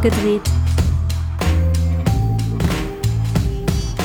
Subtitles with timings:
[0.00, 0.42] abgedreht.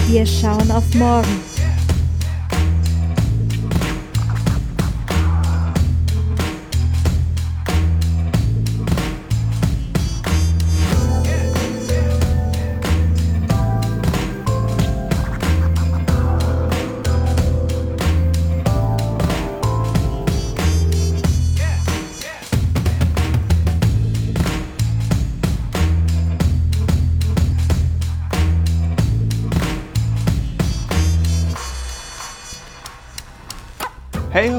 [0.07, 1.55] Wir schauen auf morgen.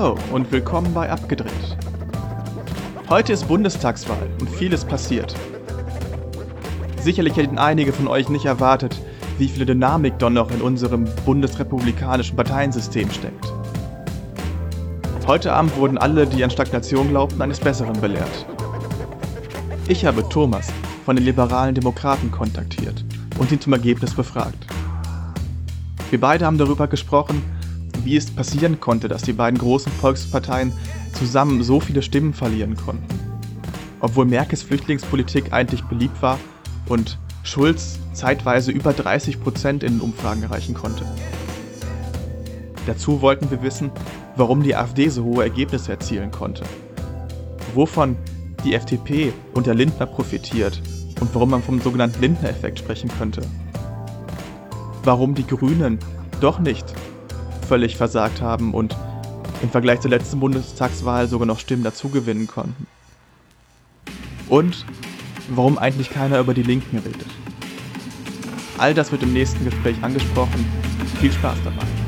[0.07, 1.51] Ho und willkommen bei Abgedreht.
[3.09, 5.35] Heute ist Bundestagswahl und vieles passiert.
[7.03, 9.01] Sicherlich hätten einige von euch nicht erwartet,
[9.39, 13.53] wie viel Dynamik doch noch in unserem bundesrepublikanischen Parteiensystem steckt.
[15.27, 18.47] Heute Abend wurden alle, die an Stagnation glaubten, eines Besseren belehrt.
[19.89, 20.69] Ich habe Thomas
[21.05, 23.05] von den liberalen Demokraten kontaktiert
[23.41, 24.69] und ihn zum Ergebnis befragt.
[26.11, 27.43] Wir beide haben darüber gesprochen,
[28.07, 30.73] wie es passieren konnte, dass die beiden großen Volksparteien
[31.13, 33.05] zusammen so viele Stimmen verlieren konnten.
[34.01, 36.39] Obwohl Merkels Flüchtlingspolitik eigentlich beliebt war
[36.87, 41.05] und Schulz zeitweise über 30 Prozent in den Umfragen erreichen konnte.
[42.87, 43.91] Dazu wollten wir wissen,
[44.37, 46.63] warum die AfD so hohe Ergebnisse erzielen konnte.
[47.75, 48.17] Wovon
[48.65, 50.81] die FDP unter Lindner profitiert
[51.21, 53.43] und warum man vom sogenannten Lindner-Effekt sprechen könnte.
[55.03, 55.99] Warum die Grünen
[56.41, 56.85] doch nicht
[57.67, 58.97] völlig versagt haben und
[59.63, 62.87] im Vergleich zur letzten Bundestagswahl sogar noch Stimmen dazugewinnen konnten.
[64.49, 64.85] Und
[65.49, 67.27] warum eigentlich keiner über die Linken redet.
[68.79, 70.67] All das wird im nächsten Gespräch angesprochen.
[71.21, 72.06] Viel Spaß dabei.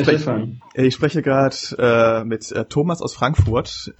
[0.00, 3.94] Ich, spreche, ich spreche gerade äh, mit äh, Thomas aus Frankfurt,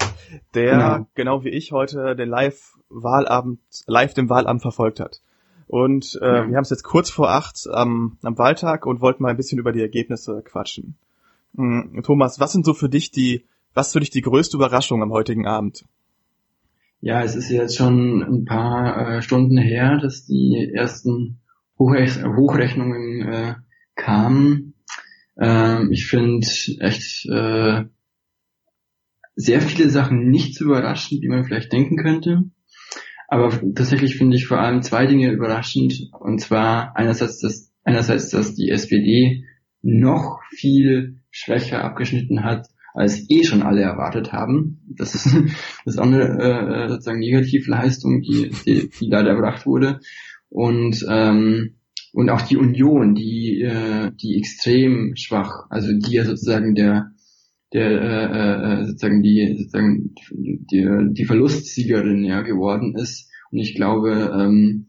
[0.54, 5.20] der genau, genau wie ich heute den Live-Wahlabend, live den Wahlabend verfolgt hat.
[5.66, 6.48] Und äh, ja.
[6.48, 9.58] wir haben es jetzt kurz vor acht am, am Wahltag und wollten mal ein bisschen
[9.58, 10.96] über die Ergebnisse quatschen.
[11.52, 12.02] Mhm.
[12.04, 13.44] Thomas, was sind so für dich die,
[13.74, 15.84] was für dich die größte Überraschung am heutigen Abend?
[17.00, 21.38] Ja, es ist jetzt schon ein paar äh, Stunden her, dass die ersten
[21.78, 23.54] Hochrech Hochrechnungen äh,
[23.94, 24.67] kamen
[25.38, 26.46] ähm, ich finde
[26.80, 27.84] echt äh,
[29.36, 32.44] sehr viele Sachen nicht so überraschend, wie man vielleicht denken könnte.
[33.28, 36.10] Aber tatsächlich finde ich vor allem zwei Dinge überraschend.
[36.18, 39.44] Und zwar einerseits, dass, einerseits, dass die SPD
[39.82, 44.80] noch viel schwächer abgeschnitten hat, als eh schon alle erwartet haben.
[44.88, 45.26] Das ist,
[45.84, 50.00] das ist auch eine äh, sozusagen Negativleistung, die, die, die leider erbracht wurde.
[50.48, 51.77] Und ähm,
[52.12, 57.12] und auch die Union, die, äh, die extrem schwach, also die ja sozusagen der,
[57.72, 64.32] der äh, äh, sozusagen die sozusagen die, die Verlustsiegerin ja geworden ist und ich glaube
[64.34, 64.86] ähm,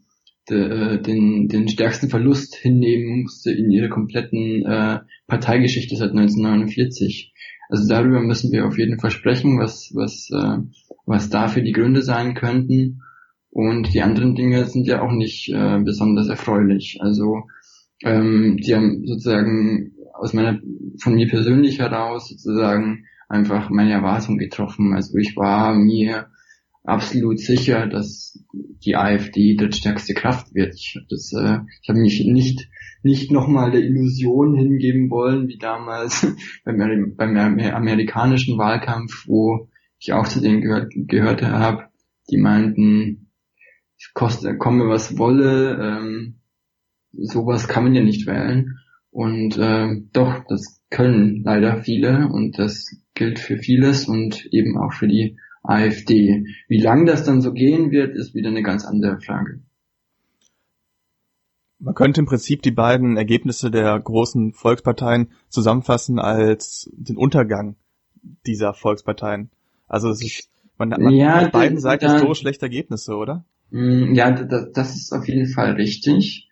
[0.48, 7.34] de, äh, den den stärksten Verlust hinnehmen musste in ihrer kompletten äh, Parteigeschichte seit 1949.
[7.68, 10.58] Also darüber müssen wir auf jeden Fall sprechen, was was äh,
[11.04, 13.02] was dafür die Gründe sein könnten
[13.50, 16.98] und die anderen Dinge sind ja auch nicht äh, besonders erfreulich.
[17.00, 17.42] Also
[18.04, 20.60] ähm, die haben sozusagen aus meiner,
[21.00, 24.94] von mir persönlich heraus sozusagen einfach meine Erwartung getroffen.
[24.94, 26.28] Also ich war mir
[26.84, 30.74] absolut sicher, dass die AfD die stärkste Kraft wird.
[30.74, 32.68] Ich, das, äh, ich habe mich nicht
[33.02, 36.26] nicht nochmal der Illusion hingeben wollen, wie damals
[36.64, 39.68] beim, beim amerikanischen Wahlkampf, wo
[39.98, 41.88] ich auch zu denen gehört, gehört habe,
[42.30, 43.29] die meinten,
[44.14, 46.40] koste, komme was wolle, ähm,
[47.12, 48.78] sowas kann man ja nicht wählen.
[49.10, 54.92] Und äh, doch, das können leider viele und das gilt für vieles und eben auch
[54.92, 56.46] für die AfD.
[56.68, 59.60] Wie lang das dann so gehen wird, ist wieder eine ganz andere Frage.
[61.78, 67.76] Man könnte im Prinzip die beiden Ergebnisse der großen Volksparteien zusammenfassen als den Untergang
[68.46, 69.50] dieser Volksparteien.
[69.88, 73.44] Also es ist, man, man ja, hat auf beiden Seiten so schlechte Ergebnisse, oder?
[73.70, 76.48] Mm, ja, das ist auf jeden Fall richtig.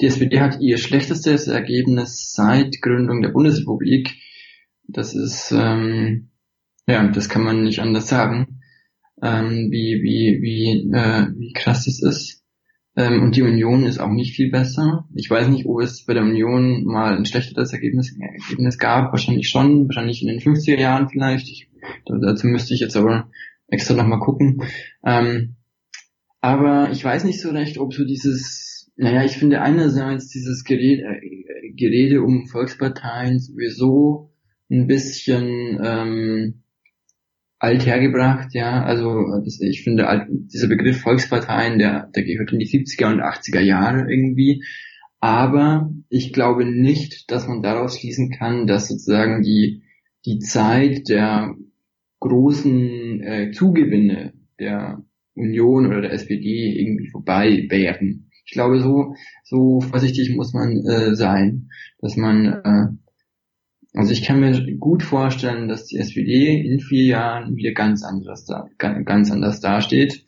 [0.00, 4.14] Die SPD hat ihr schlechtestes Ergebnis seit Gründung der Bundesrepublik.
[4.88, 6.30] Das ist, ähm,
[6.86, 8.60] ja, das kann man nicht anders sagen,
[9.22, 12.42] ähm, wie, wie, wie, äh, wie krass das ist.
[12.96, 15.06] Ähm, und die Union ist auch nicht viel besser.
[15.14, 19.12] Ich weiß nicht, ob es bei der Union mal ein schlechteres Ergebnis, Ergebnis gab.
[19.12, 19.86] Wahrscheinlich schon.
[19.88, 21.48] Wahrscheinlich in den 50er Jahren vielleicht.
[21.48, 21.70] Ich,
[22.06, 23.30] dazu müsste ich jetzt aber
[23.68, 24.62] extra nochmal gucken.
[25.04, 25.56] Ähm,
[26.42, 31.04] aber ich weiß nicht so recht, ob so dieses, naja, ich finde einerseits dieses Gerede,
[31.04, 34.32] äh, Gerede um Volksparteien sowieso
[34.68, 36.64] ein bisschen ähm,
[37.60, 38.82] alt hergebracht, ja.
[38.82, 43.60] Also das, ich finde dieser Begriff Volksparteien, der, der gehört in die 70er und 80er
[43.60, 44.64] Jahre irgendwie.
[45.20, 49.84] Aber ich glaube nicht, dass man daraus schließen kann, dass sozusagen die,
[50.26, 51.54] die Zeit der
[52.18, 55.04] großen äh, Zugewinne der
[55.34, 58.30] Union oder der SPD irgendwie vorbei wären.
[58.44, 59.14] Ich glaube, so,
[59.44, 61.70] so vorsichtig muss man äh, sein,
[62.00, 67.56] dass man, äh, also ich kann mir gut vorstellen, dass die SPD in vier Jahren
[67.56, 70.24] wieder ganz anders da, ganz anders dasteht.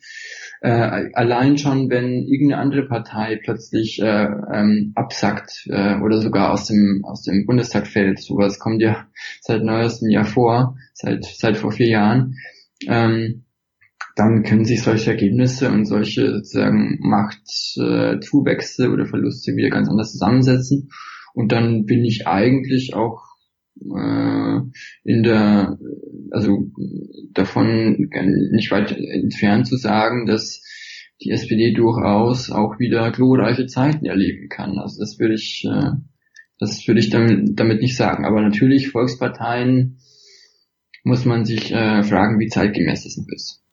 [0.61, 6.65] Äh, allein schon, wenn irgendeine andere Partei plötzlich äh, ähm, absackt äh, oder sogar aus
[6.65, 9.05] dem aus dem Bundestag fällt, sowas kommt ja
[9.41, 12.37] seit neuestem Jahr vor, seit seit vor vier Jahren.
[12.87, 13.44] Ähm,
[14.15, 20.13] dann können sich solche Ergebnisse und solche sozusagen Machtzuwächse äh, oder Verluste wieder ganz anders
[20.13, 20.89] zusammensetzen.
[21.33, 23.23] Und dann bin ich eigentlich auch
[23.81, 24.59] äh,
[25.03, 25.77] in der,
[26.31, 26.71] also
[27.33, 28.09] davon
[28.51, 30.63] nicht weit entfernt zu sagen, dass
[31.21, 34.77] die SPD durchaus auch wieder glorreiche Zeiten erleben kann.
[34.77, 35.91] Also das würde ich, äh,
[36.57, 38.23] das würde ich damit, damit nicht sagen.
[38.23, 39.97] Aber natürlich Volksparteien
[41.03, 43.64] muss man sich äh, fragen, wie zeitgemäß das noch ist.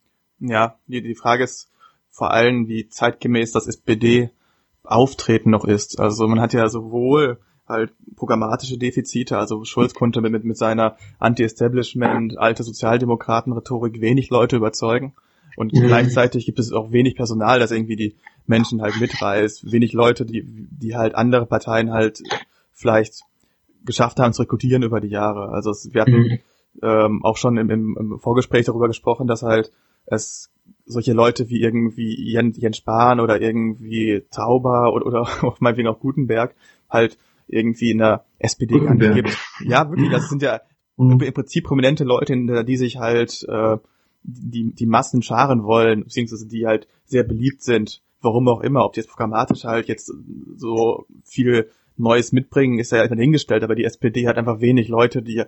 [0.42, 1.70] Ja, die, die Frage ist
[2.10, 5.98] vor allem, wie zeitgemäß das SPD-Auftreten noch ist.
[5.98, 12.36] Also man hat ja sowohl halt programmatische Defizite, also Schulz konnte mit, mit seiner Anti-Establishment,
[12.38, 15.14] alte Sozialdemokraten-Rhetorik wenig Leute überzeugen.
[15.56, 15.86] Und mhm.
[15.86, 18.16] gleichzeitig gibt es auch wenig Personal, das irgendwie die
[18.46, 22.22] Menschen halt mitreißt, wenig Leute, die, die halt andere Parteien halt
[22.72, 23.22] vielleicht
[23.84, 25.50] geschafft haben zu rekrutieren über die Jahre.
[25.50, 26.38] Also es, wir hatten mhm.
[26.82, 29.72] ähm, auch schon im, im, im Vorgespräch darüber gesprochen, dass halt
[30.06, 30.50] es
[30.84, 36.54] solche Leute wie irgendwie Jens, Jens Spahn oder irgendwie Tauber oder, oder meinetwegen auch Gutenberg
[36.88, 37.18] halt
[37.48, 39.38] irgendwie in der SPD nicht gibt.
[39.64, 40.60] Ja, wirklich, das sind ja
[40.96, 41.20] mhm.
[41.20, 43.76] im Prinzip prominente Leute, die sich halt äh,
[44.22, 48.92] die, die Massen scharen wollen, beziehungsweise die halt sehr beliebt sind, warum auch immer, ob
[48.92, 50.12] die jetzt programmatisch halt jetzt
[50.56, 55.22] so viel Neues mitbringen, ist ja erstmal hingestellt, aber die SPD hat einfach wenig Leute,
[55.22, 55.42] die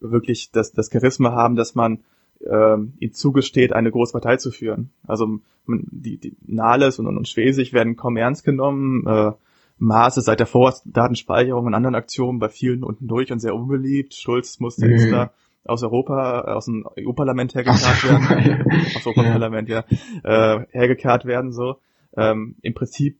[0.00, 2.00] wirklich das, das Charisma haben, dass man
[2.40, 4.90] äh, ihm zugesteht, eine große Partei zu führen.
[5.06, 9.06] Also die, die Nahles und, und Schwesig werden kaum ernst genommen.
[9.06, 9.32] Äh,
[9.78, 14.14] Maas ist seit der Vorratsdatenspeicherung und anderen Aktionen bei vielen unten durch und sehr unbeliebt.
[14.14, 14.92] Schulz musste mhm.
[14.92, 15.30] jetzt da
[15.64, 18.64] aus Europa, aus dem EU-Parlament hergekarrt werden.
[18.96, 19.84] aus Europaparlament, ja.
[20.24, 20.54] ja.
[20.54, 21.76] Äh, hergekarrt werden, so.
[22.16, 23.18] Ähm, Im Prinzip,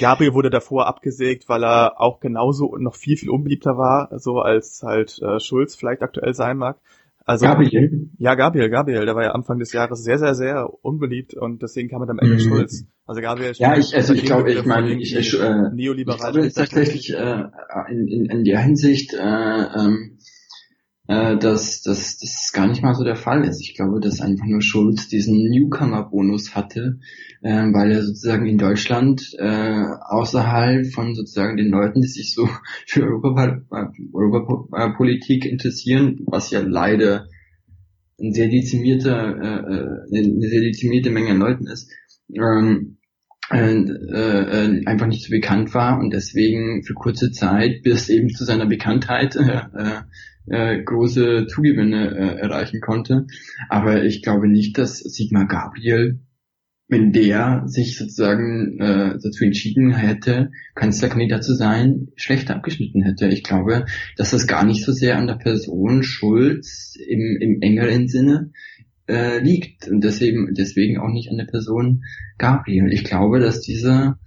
[0.00, 4.82] Gabriel wurde davor abgesägt, weil er auch genauso noch viel, viel unbeliebter war, so als
[4.82, 6.78] halt äh, Schulz vielleicht aktuell sein mag.
[7.24, 8.10] Also, Gabriel?
[8.18, 11.88] Ja, Gabriel, Gabriel, der war ja Anfang des Jahres sehr, sehr, sehr unbeliebt und deswegen
[11.88, 12.40] kam er dann Ende mhm.
[12.40, 12.86] Schulz.
[13.06, 16.52] Also Gabriel Ja, ich, also ich glaube, ich meine, ich, ich, äh, neoliberal ich glaube
[16.52, 17.44] tatsächlich äh,
[17.90, 20.18] in, in, in der Hinsicht, äh, ähm,
[21.08, 23.60] äh, dass, dass das gar nicht mal so der Fall ist.
[23.60, 27.00] Ich glaube, dass einfach nur Schulz diesen Newcomer-Bonus hatte,
[27.42, 32.48] äh, weil er sozusagen in Deutschland äh, außerhalb von sozusagen den Leuten, die sich so
[32.86, 33.02] für
[34.12, 37.26] Europapolitik interessieren, was ja leider
[38.20, 41.90] ein sehr dezimierter, äh, äh eine sehr dezimierte Menge an Leuten ist,
[42.32, 42.98] ähm,
[43.50, 48.44] äh, äh, einfach nicht so bekannt war und deswegen für kurze Zeit bis eben zu
[48.44, 50.02] seiner Bekanntheit äh,
[50.46, 53.26] äh, große Zugewinne äh, erreichen konnte.
[53.68, 56.20] Aber ich glaube nicht, dass Sigmar Gabriel
[56.92, 63.28] wenn der sich sozusagen äh, dazu entschieden hätte, Kanzlerkandidat zu sein, schlechter abgeschnitten hätte.
[63.28, 63.86] Ich glaube,
[64.18, 68.50] dass das gar nicht so sehr an der Person Schulz im, im engeren Sinne
[69.08, 72.02] äh, liegt und deswegen, deswegen auch nicht an der Person
[72.38, 72.92] Gabriel.
[72.92, 74.18] Ich glaube, dass dieser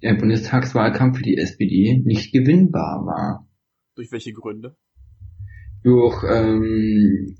[0.00, 3.48] äh, Bundestagswahlkampf für die SPD nicht gewinnbar war.
[3.94, 4.76] Durch welche Gründe?
[5.82, 7.36] Durch ähm,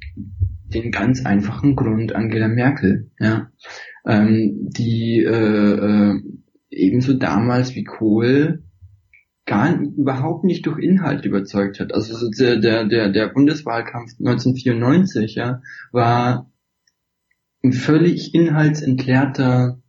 [0.66, 3.10] den ganz einfachen Grund Angela Merkel.
[3.18, 3.50] Ja
[4.04, 6.20] ähm, die äh, äh,
[6.70, 8.64] ebenso damals wie Kohl
[9.44, 11.92] gar überhaupt nicht durch Inhalt überzeugt hat.
[11.92, 16.50] Also so der, der, der, der Bundeswahlkampf 1994 ja, war
[17.64, 19.80] ein völlig inhaltsentleerter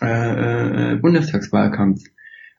[0.00, 2.02] äh, äh, Bundestagswahlkampf.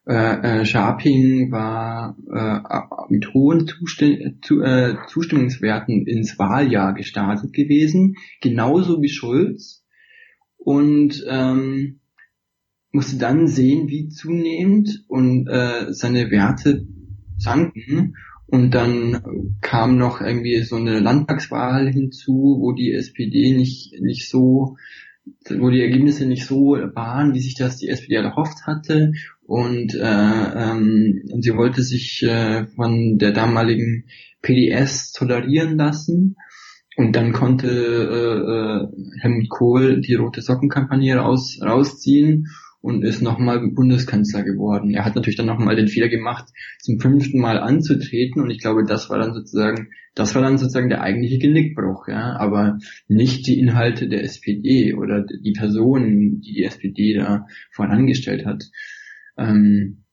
[0.07, 8.15] Äh, äh, Scharping war äh, mit hohen Zustimm zu, äh, Zustimmungswerten ins Wahljahr gestartet gewesen,
[8.41, 9.85] genauso wie Schulz.
[10.57, 11.98] Und ähm,
[12.91, 16.85] musste dann sehen, wie zunehmend und äh, seine Werte
[17.37, 18.15] sanken.
[18.47, 19.21] Und dann
[19.61, 24.77] kam noch irgendwie so eine Landtagswahl hinzu, wo die SPD nicht, nicht so,
[25.49, 29.13] wo die Ergebnisse nicht so waren, wie sich das die SPD erhofft hatte.
[29.45, 34.05] Und, äh, ähm, sie wollte sich äh, von der damaligen
[34.41, 36.35] PDS tolerieren lassen.
[36.97, 42.47] Und dann konnte äh, äh, Helmut Kohl die Rote Sockenkampagne raus, rausziehen
[42.81, 44.93] und ist nochmal Bundeskanzler geworden.
[44.93, 48.85] Er hat natürlich dann nochmal den Fehler gemacht, zum fünften Mal anzutreten und ich glaube,
[48.85, 53.59] das war dann sozusagen, das war dann sozusagen der eigentliche Genickbruch, ja, aber nicht die
[53.59, 58.63] Inhalte der SPD oder die Personen, die die SPD da vorangestellt hat.
[59.37, 60.03] Ähm,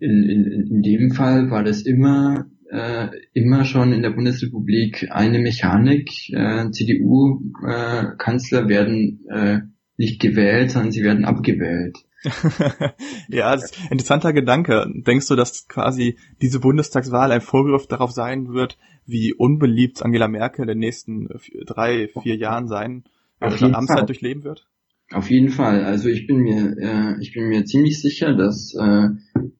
[0.00, 5.38] in, in, in dem Fall war das immer äh, immer schon in der Bundesrepublik eine
[5.38, 6.10] Mechanik.
[6.32, 11.96] Äh, CDU-Kanzler äh, werden nicht gewählt, sondern sie werden abgewählt.
[13.28, 14.86] ja, das ist ein interessanter Gedanke.
[14.92, 20.62] Denkst du, dass quasi diese Bundestagswahl ein Vorgriff darauf sein wird, wie unbeliebt Angela Merkel
[20.62, 21.28] in den nächsten
[21.64, 23.04] drei, vier Jahren sein
[23.40, 24.06] Auf jeden Amtszeit Fall.
[24.06, 24.66] durchleben wird?
[25.10, 25.84] Auf jeden Fall.
[25.84, 29.08] Also ich bin mir, äh, ich bin mir ziemlich sicher, dass äh,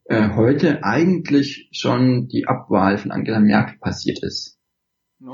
[0.04, 4.58] äh, heute eigentlich schon die Abwahl von Angela Merkel passiert ist.
[5.20, 5.32] No.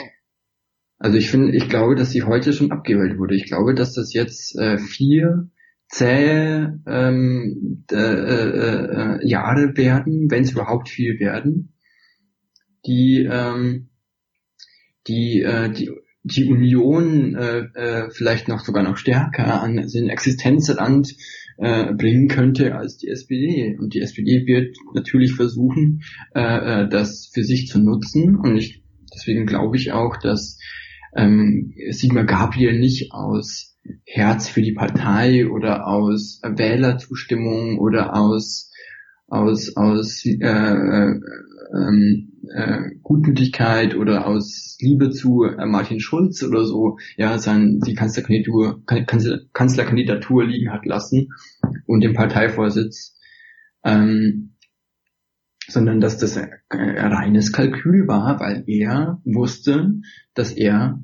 [0.99, 3.35] Also ich finde, ich glaube, dass sie heute schon abgewählt wurde.
[3.35, 5.51] Ich glaube, dass das jetzt äh, vier
[5.95, 11.73] zähe ähm, äh, äh, äh, Jahre werden, wenn es überhaupt viel werden,
[12.85, 13.91] die ähm,
[15.07, 15.91] die äh, die
[16.25, 21.15] die Union äh, äh, vielleicht noch sogar noch stärker an den Existenzrand
[21.59, 23.77] äh, bringen könnte als die SPD.
[23.79, 26.03] Und die SPD wird natürlich versuchen,
[26.35, 26.41] äh,
[26.83, 28.37] äh, das für sich zu nutzen.
[28.37, 28.83] Und ich,
[29.15, 30.59] deswegen glaube ich auch, dass
[31.15, 33.74] ähm, Sigmar Gabriel nicht aus
[34.05, 38.71] Herz für die Partei oder aus Wählerzustimmung oder aus
[39.27, 41.21] aus aus äh, äh,
[42.55, 48.85] äh, Gutmütigkeit oder aus Liebe zu äh, Martin Schulz oder so ja sein die Kanzlerkandidatur
[48.87, 51.29] Kanzler, Kanzlerkandidatur liegen hat lassen
[51.87, 53.19] und den Parteivorsitz
[53.83, 54.55] ähm,
[55.67, 59.95] sondern dass das ein reines Kalkül war, weil er wusste,
[60.35, 61.01] dass er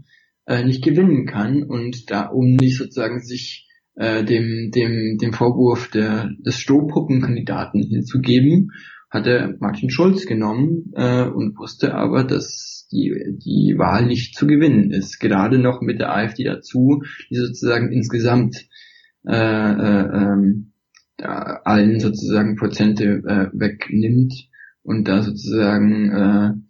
[0.50, 5.90] äh, nicht gewinnen kann und da um nicht sozusagen sich äh, dem dem dem Vorwurf
[5.90, 8.72] der des Strohpuppenkandidaten hinzugeben,
[9.10, 14.48] hat er Martin Schulz genommen äh, und wusste aber, dass die die Wahl nicht zu
[14.48, 15.20] gewinnen ist.
[15.20, 18.56] Gerade noch mit der AfD dazu, die sozusagen insgesamt
[19.24, 20.72] äh, äh, ähm,
[21.16, 24.32] da allen sozusagen Prozente äh, wegnimmt
[24.82, 26.64] und da sozusagen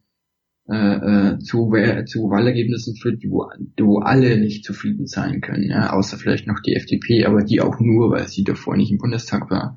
[0.70, 1.72] äh, äh, zu,
[2.06, 3.48] zu Wahlergebnissen führt, wo,
[3.78, 7.80] wo alle nicht zufrieden sein können, ja, außer vielleicht noch die FDP, aber die auch
[7.80, 9.74] nur, weil sie davor nicht im Bundestag war.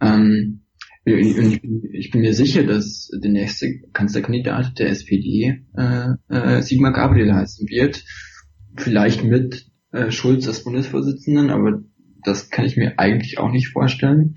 [0.00, 0.62] Ähm,
[1.04, 1.62] ich,
[1.92, 7.68] ich bin mir sicher, dass der nächste Kanzlerkandidat der SPD äh, äh, Sigmar Gabriel heißen
[7.68, 8.02] wird.
[8.76, 11.82] Vielleicht mit äh, Schulz als Bundesvorsitzenden, aber
[12.24, 14.36] das kann ich mir eigentlich auch nicht vorstellen.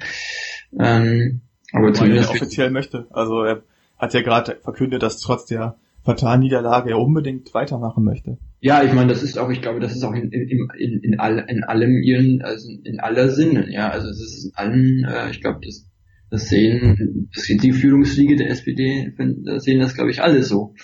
[0.77, 3.07] Ähm, aber Weil zumindest er offiziell möchte.
[3.11, 3.63] Also er
[3.97, 8.37] hat ja gerade verkündet, dass trotz der Parteienniederlage er unbedingt weitermachen möchte.
[8.61, 11.19] Ja, ich meine, das ist auch, ich glaube, das ist auch in, in, in, in,
[11.19, 15.29] all, in allem ihren, also in aller Sinne, ja, also es ist in allen, äh,
[15.31, 15.85] ich glaube, das,
[16.31, 20.75] das sehen, das sehen die Führungsriege der SPD, das sehen das, glaube ich, alle so,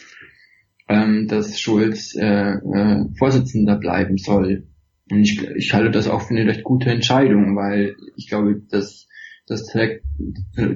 [0.89, 4.67] ähm, dass Schulz äh, äh, Vorsitzender bleiben soll.
[5.09, 9.07] Und ich, ich halte das auch für eine recht gute Entscheidung, weil ich glaube, dass
[9.47, 10.05] das trägt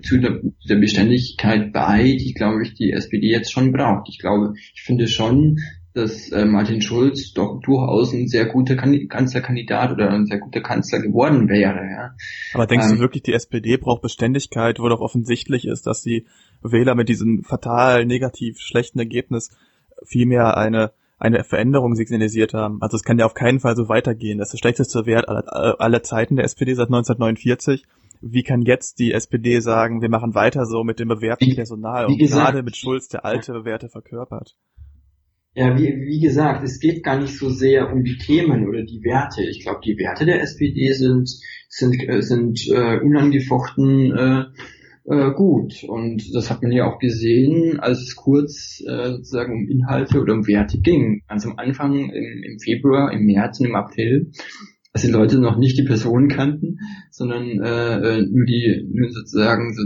[0.03, 4.09] zu der, der Beständigkeit bei, die, glaube ich, die SPD jetzt schon braucht.
[4.09, 5.59] Ich glaube, ich finde schon,
[5.93, 10.61] dass äh, Martin Schulz doch durchaus ein sehr guter kan Kanzlerkandidat oder ein sehr guter
[10.61, 11.89] Kanzler geworden wäre.
[11.89, 12.15] Ja.
[12.53, 16.25] Aber denkst Ähm, du wirklich, die SPD braucht Beständigkeit, wo doch offensichtlich ist, dass die
[16.61, 19.49] Wähler mit diesem fatal negativ schlechten Ergebnis
[20.05, 22.79] vielmehr eine eine Veränderung signalisiert haben.
[22.79, 24.37] Also es kann ja auf keinen Fall so weitergehen.
[24.37, 27.85] Das ist der schlechteste Wert aller, aller Zeiten der SPD seit 1949.
[28.21, 32.07] Wie kann jetzt die SPD sagen, wir machen weiter so mit dem bewährten Wie- Personal
[32.07, 34.55] wie und gesagt- gerade mit Schulz der alte Werte verkörpert?
[35.55, 39.01] Ja, wie, wie gesagt, es geht gar nicht so sehr um die Themen oder die
[39.03, 39.41] Werte.
[39.49, 41.29] Ich glaube, die Werte der SPD sind
[41.69, 44.43] sind äh, sind äh, unangefochten äh,
[45.09, 49.67] äh, gut und das hat man ja auch gesehen, als es kurz äh, sozusagen um
[49.67, 51.23] Inhalte oder um Werte ging.
[51.27, 54.31] Ganz am Anfang im, im Februar, im März und im April,
[54.93, 56.79] als die Leute noch nicht die Person kannten,
[57.11, 59.83] sondern äh, äh, nur die nur sozusagen so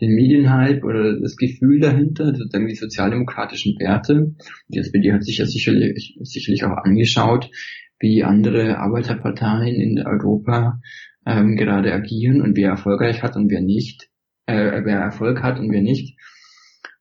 [0.00, 4.34] den Medienhype oder das Gefühl dahinter, sozusagen die sozialdemokratischen Werte.
[4.68, 7.50] Die SPD hat sich ja sicherlich, sicherlich auch angeschaut,
[8.00, 10.80] wie andere Arbeiterparteien in Europa
[11.26, 14.08] ähm, gerade agieren und wer erfolgreich hat und wer nicht,
[14.46, 16.18] äh, wer Erfolg hat und wer nicht.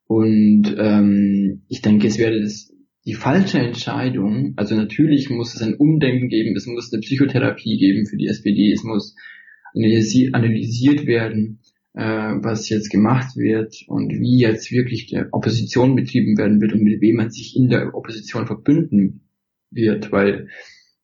[0.05, 2.72] Und ähm, ich denke, es wäre das
[3.05, 4.53] die falsche Entscheidung.
[4.55, 8.71] Also natürlich muss es ein Umdenken geben, es muss eine Psychotherapie geben für die SPD,
[8.71, 9.15] es muss
[9.73, 11.59] analysiert werden,
[11.93, 16.83] äh, was jetzt gemacht wird und wie jetzt wirklich die Opposition betrieben werden wird und
[16.83, 19.21] mit wem man sich in der Opposition verbünden
[19.71, 20.47] wird, weil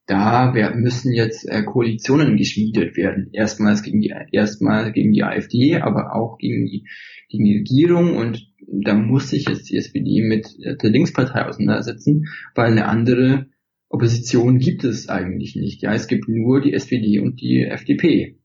[0.05, 3.29] da müssen jetzt äh, Koalitionen geschmiedet werden.
[3.31, 6.87] Erstmals gegen die, erstmal gegen die AfD, aber auch gegen die,
[7.29, 12.71] gegen die Regierung und da muss sich jetzt die SPD mit der Linkspartei auseinandersetzen, weil
[12.71, 13.47] eine andere
[13.89, 15.81] Opposition gibt es eigentlich nicht.
[15.81, 18.37] Ja, es gibt nur die SPD und die FDP.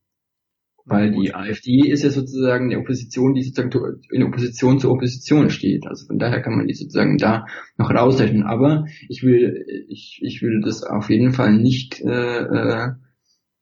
[0.86, 5.86] Weil die AfD ist ja sozusagen eine Opposition, die sozusagen in Opposition zur Opposition steht.
[5.86, 7.46] Also von daher kann man die sozusagen da
[7.78, 8.42] noch rausrechnen.
[8.42, 12.90] Aber ich will, ich, ich will das auf jeden Fall nicht, äh, äh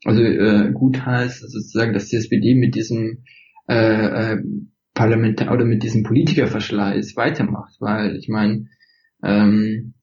[0.04, 3.22] also äh, gut heißt sozusagen, dass die SPD mit diesem
[3.68, 4.42] äh, äh,
[5.02, 8.68] Parlamentar oder mit diesem Politikerverschleiß weitermacht, weil ich meine,
[9.22, 9.94] ähm,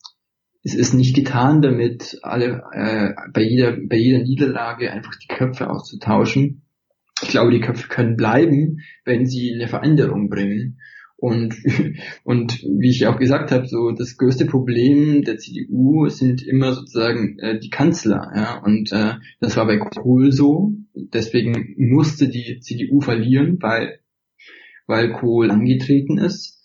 [0.64, 5.70] es ist nicht getan damit, alle äh, bei jeder bei jeder Niederlage einfach die Köpfe
[5.70, 6.64] auszutauschen
[7.22, 10.80] ich glaube, die Köpfe können bleiben, wenn sie eine Veränderung bringen.
[11.18, 11.54] Und,
[12.24, 17.38] und wie ich auch gesagt habe, so das größte Problem der CDU sind immer sozusagen
[17.40, 18.32] äh, die Kanzler.
[18.34, 18.62] Ja?
[18.64, 20.74] Und äh, das war bei Kohl so.
[20.94, 24.00] Deswegen musste die CDU verlieren, weil,
[24.90, 26.62] weil Kohl angetreten ist.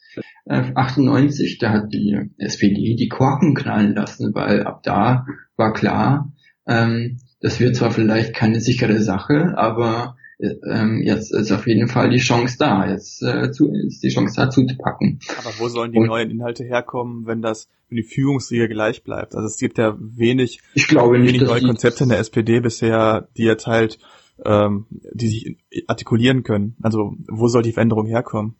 [0.46, 5.26] Äh, 98, da hat die SPD die Korken knallen lassen, weil ab da
[5.56, 6.32] war klar,
[6.66, 12.10] ähm, das wird zwar vielleicht keine sichere Sache, aber ähm, jetzt ist auf jeden Fall
[12.10, 15.20] die Chance da, jetzt äh, zu, ist die Chance da zuzupacken.
[15.38, 19.34] Aber wo sollen die Und, neuen Inhalte herkommen, wenn das, wenn die Führungsriege gleich bleibt?
[19.34, 23.28] Also es gibt ja wenig, ich glaube nicht, wenig neue Konzepte in der SPD bisher,
[23.36, 23.98] die jetzt halt,
[24.44, 26.76] ähm, die sich artikulieren können.
[26.82, 28.54] Also wo soll die Veränderung herkommen?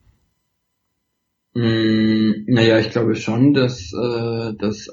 [1.55, 4.89] Mm, naja, ich glaube schon, dass, äh, dass,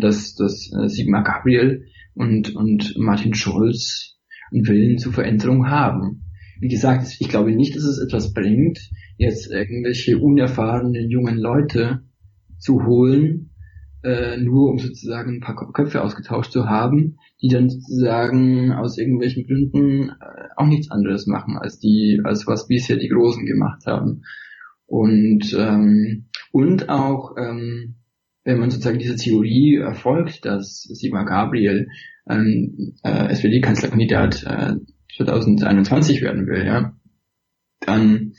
[0.00, 4.18] dass, dass äh, Sigmar Gabriel und, und Martin Schulz
[4.50, 6.24] einen Willen zur Veränderung haben.
[6.58, 8.78] Wie gesagt, ich glaube nicht, dass es etwas bringt,
[9.16, 12.02] jetzt irgendwelche unerfahrenen jungen Leute
[12.58, 13.49] zu holen,
[14.02, 19.46] äh, nur um sozusagen ein paar Köpfe ausgetauscht zu haben, die dann sozusagen aus irgendwelchen
[19.46, 24.22] Gründen äh, auch nichts anderes machen als die, als was bisher die Großen gemacht haben.
[24.86, 27.96] Und ähm, und auch ähm,
[28.44, 31.88] wenn man sozusagen diese Theorie erfolgt, dass Sigmar Gabriel
[32.28, 34.74] ähm, äh, SPD-Kanzlerkandidat äh,
[35.16, 36.96] 2021 werden will, ja,
[37.80, 38.34] dann,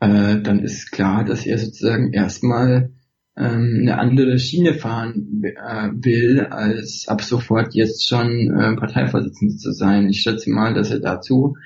[0.00, 2.92] äh, dann ist klar, dass er sozusagen erstmal
[3.36, 9.72] ähm, eine andere Schiene fahren äh, will, als ab sofort jetzt schon äh, Parteivorsitzender zu
[9.72, 10.08] sein.
[10.08, 11.56] Ich schätze mal, dass er dazu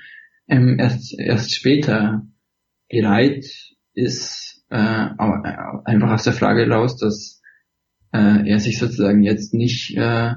[0.47, 2.25] ähm, erst, erst später
[2.89, 3.45] bereit
[3.93, 7.41] ist, äh, einfach aus der Frage raus, dass
[8.11, 10.33] äh, er sich sozusagen jetzt nicht äh,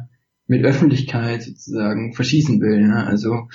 [0.47, 2.89] mit Öffentlichkeit sozusagen verschießen will.
[2.89, 3.07] Ne?
[3.07, 3.49] Also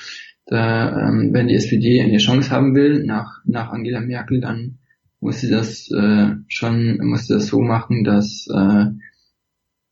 [0.46, 4.80] da, ähm, wenn die SPD eine Chance haben will nach, nach Angela Merkel, dann
[5.20, 8.86] muss sie das äh, schon, muss sie das so machen, dass, äh,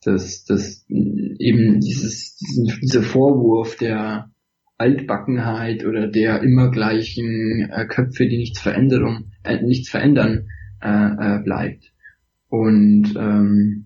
[0.03, 4.31] dass, dass eben dieses, diesen, dieser Vorwurf der
[4.77, 10.49] Altbackenheit oder der immer gleichen äh, Köpfe, die nichts Veränderung, äh, nichts verändern,
[10.81, 10.89] äh,
[11.37, 11.91] äh, bleibt.
[12.49, 13.85] Und ähm,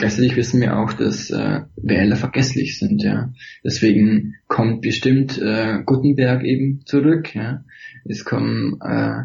[0.00, 3.34] Gleichzeitig wissen wir auch, dass äh, Wähler vergesslich sind, ja.
[3.62, 7.66] Deswegen kommt bestimmt äh, Gutenberg eben zurück, ja.
[8.06, 9.24] Es kommen, äh,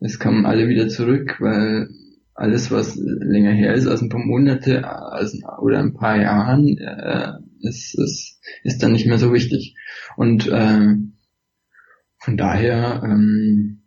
[0.00, 1.88] es kommen alle wieder zurück, weil
[2.34, 7.32] alles, was länger her ist, als ein paar Monate als, oder ein paar Jahren, äh,
[7.60, 9.74] ist, ist, ist dann nicht mehr so wichtig.
[10.16, 10.94] Und äh,
[12.18, 13.82] von daher ähm,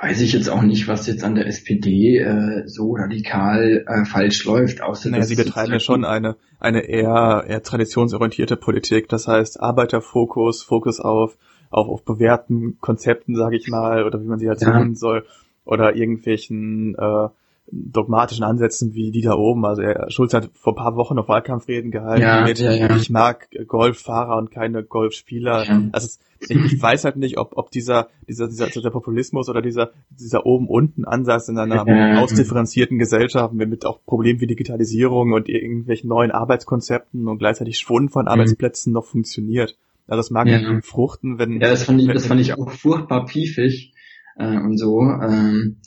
[0.00, 4.44] weiß ich jetzt auch nicht, was jetzt an der SPD äh, so radikal äh, falsch
[4.44, 4.82] läuft.
[4.82, 9.08] Außer naja, sie betreiben ja schon eine, eine eher, eher traditionsorientierte Politik.
[9.08, 11.38] Das heißt Arbeiterfokus, Fokus auf,
[11.72, 14.78] auf, auf bewährten Konzepten, sage ich mal, oder wie man sie halt ja.
[14.78, 15.24] nennen soll,
[15.64, 17.28] oder irgendwelchen äh,
[17.70, 19.64] dogmatischen Ansätzen wie die da oben.
[19.64, 22.96] Also er, Schulz hat vor paar Wochen noch Wahlkampfreden gehalten ja, mit, ja, ja.
[22.96, 25.90] ich mag Golffahrer und keine Golfspieler.
[25.92, 29.92] Also ich, ich, weiß halt nicht, ob, ob dieser, dieser, dieser, dieser Populismus oder dieser,
[30.10, 36.08] dieser oben-unten Ansatz in einer ausdifferenzierten Gesellschaft mit, mit auch Problemen wie Digitalisierung und irgendwelchen
[36.08, 38.28] neuen Arbeitskonzepten und gleichzeitig Schwund von mhm.
[38.28, 39.78] Arbeitsplätzen noch funktioniert.
[40.06, 40.80] Also das mag ja.
[40.82, 41.60] fruchten, wenn...
[41.60, 43.94] Ja, das fand ich, das fand ich auch furchtbar piefig
[44.36, 45.00] äh, und so.
[45.00, 45.78] Ähm,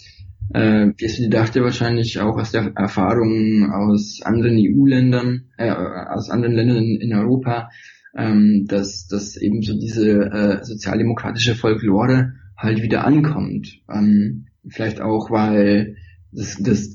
[0.54, 6.84] äh, PSD dachte wahrscheinlich auch aus der Erfahrung aus anderen EU-Ländern, äh, aus anderen Ländern
[6.84, 7.70] in Europa,
[8.16, 13.80] ähm, dass, dass eben so diese äh, sozialdemokratische Folklore halt wieder ankommt.
[13.94, 15.98] Ähm, vielleicht auch, weil
[16.32, 16.94] das, das,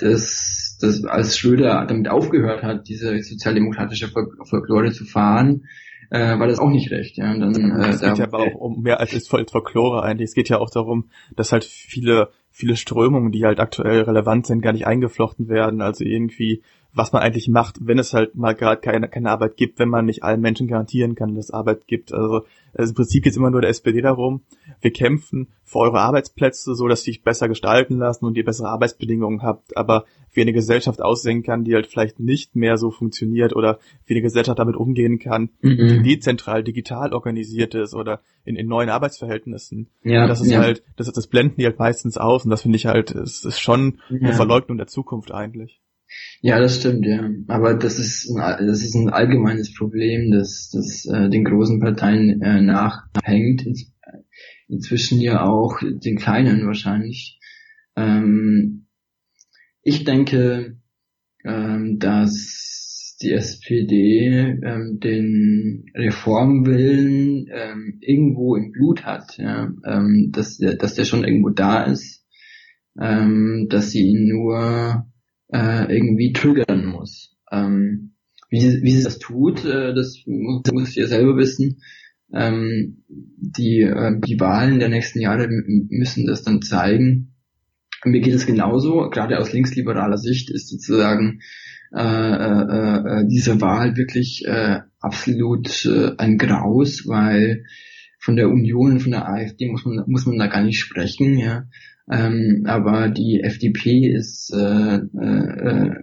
[0.00, 5.64] das, das, als Schröder damit aufgehört hat, diese sozialdemokratische Folklore zu fahren,
[6.10, 7.16] äh, war das auch nicht recht.
[7.16, 7.30] Ja.
[7.32, 10.28] Und dann, äh, es geht ja aber auch um mehr als ist Folklore eigentlich.
[10.30, 14.60] Es geht ja auch darum, dass halt viele viele Strömungen, die halt aktuell relevant sind,
[14.60, 15.80] gar nicht eingeflochten werden.
[15.80, 19.78] Also irgendwie was man eigentlich macht, wenn es halt mal gerade keine, keine Arbeit gibt,
[19.78, 22.12] wenn man nicht allen Menschen garantieren kann, dass es Arbeit gibt.
[22.12, 24.42] Also, also im Prinzip geht es immer nur der SPD darum,
[24.80, 28.68] wir kämpfen für eure Arbeitsplätze, so dass sie sich besser gestalten lassen und ihr bessere
[28.68, 33.54] Arbeitsbedingungen habt, aber wie eine Gesellschaft aussehen kann, die halt vielleicht nicht mehr so funktioniert
[33.54, 36.02] oder wie eine Gesellschaft damit umgehen kann, mhm.
[36.02, 39.88] die dezentral, digital organisiert ist oder in, in neuen Arbeitsverhältnissen.
[40.02, 40.60] Ja, das ist ja.
[40.60, 43.60] halt, das, das blenden die halt meistens aus und das finde ich halt, es ist
[43.60, 44.18] schon ja.
[44.20, 45.80] eine Verleugnung der Zukunft eigentlich.
[46.40, 47.30] Ja, das stimmt, ja.
[47.48, 52.40] Aber das ist ein, das ist ein allgemeines Problem, das, das äh, den großen Parteien
[52.42, 53.66] äh, nachhängt.
[53.66, 53.92] Ins,
[54.68, 57.38] inzwischen ja auch den kleinen wahrscheinlich.
[57.96, 58.86] Ähm,
[59.82, 60.78] ich denke,
[61.44, 69.70] ähm, dass die SPD ähm, den Reformwillen ähm, irgendwo im Blut hat, ja?
[69.84, 72.24] ähm, dass, der, dass der schon irgendwo da ist,
[72.98, 75.06] ähm, dass sie ihn nur
[75.52, 77.36] äh, irgendwie triggern muss.
[77.50, 78.12] Ähm,
[78.48, 81.80] wie, sie, wie sie das tut, äh, das muss, muss ja selber wissen.
[82.32, 87.34] Ähm, die, äh, die Wahlen der nächsten Jahre müssen das dann zeigen.
[88.04, 91.40] Mir geht es genauso, gerade aus linksliberaler Sicht ist sozusagen
[91.92, 97.64] äh, äh, äh, diese Wahl wirklich äh, absolut äh, ein Graus, weil
[98.18, 101.64] von der Union, von der AfD muss man, muss man da gar nicht sprechen, ja.
[102.10, 105.94] Ähm, aber die FDP ist äh, äh,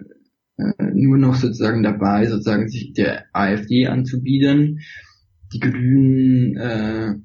[0.57, 4.79] äh, nur noch sozusagen dabei, sozusagen sich der AfD anzubieten.
[5.53, 7.15] Die Grünen äh,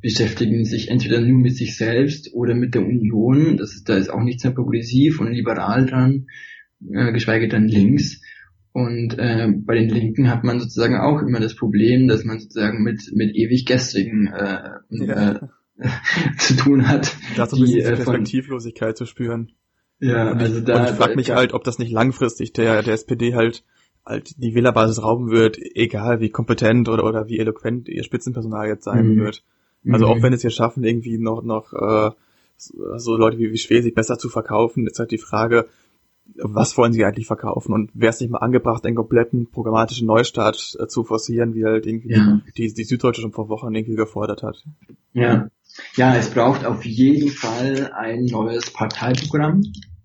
[0.00, 3.56] beschäftigen sich entweder nur mit sich selbst oder mit der Union.
[3.56, 6.26] Das ist, da ist auch nichts mehr progressiv und liberal dran,
[6.92, 8.20] äh, geschweige denn links.
[8.72, 12.82] Und äh, bei den Linken hat man sozusagen auch immer das Problem, dass man sozusagen
[12.82, 15.32] mit mit ewig gestrigen äh, ja.
[15.32, 15.40] äh,
[16.46, 17.16] zu tun hat.
[17.36, 19.52] Da so ein bisschen äh, Perspektivlosigkeit zu spüren.
[19.98, 20.80] Ja, und also ich, da.
[20.80, 23.64] Und ich frage mich da, halt, ob das nicht langfristig der, der SPD halt
[24.06, 28.84] halt die Wählerbasis rauben wird, egal wie kompetent oder, oder wie eloquent ihr Spitzenpersonal jetzt
[28.84, 29.18] sein mhm.
[29.18, 29.42] wird.
[29.88, 30.22] Also auch mhm.
[30.22, 32.10] wenn es hier schaffen, irgendwie noch, noch äh,
[32.56, 35.66] so Leute wie, wie Schwesig besser zu verkaufen, ist halt die Frage,
[36.38, 40.76] was wollen sie eigentlich verkaufen und wäre es nicht mal angebracht, einen kompletten programmatischen Neustart
[40.78, 42.40] äh, zu forcieren, wie halt irgendwie ja.
[42.56, 44.64] die, die Süddeutsche schon vor Wochen irgendwie gefordert hat.
[45.12, 45.48] Ja.
[45.96, 49.62] Ja, es braucht auf jeden Fall ein neues Parteiprogramm.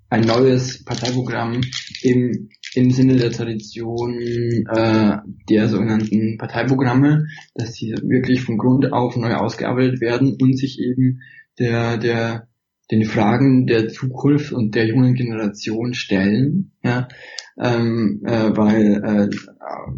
[0.09, 1.61] Ein neues Parteiprogramm
[2.01, 5.17] im, im Sinne der Tradition äh,
[5.49, 11.21] der sogenannten Parteiprogramme, dass sie wirklich von Grund auf neu ausgearbeitet werden und sich eben
[11.59, 12.49] der, der
[12.89, 17.07] den Fragen der Zukunft und der jungen Generation stellen, ja,
[17.61, 19.29] ähm, äh, weil äh,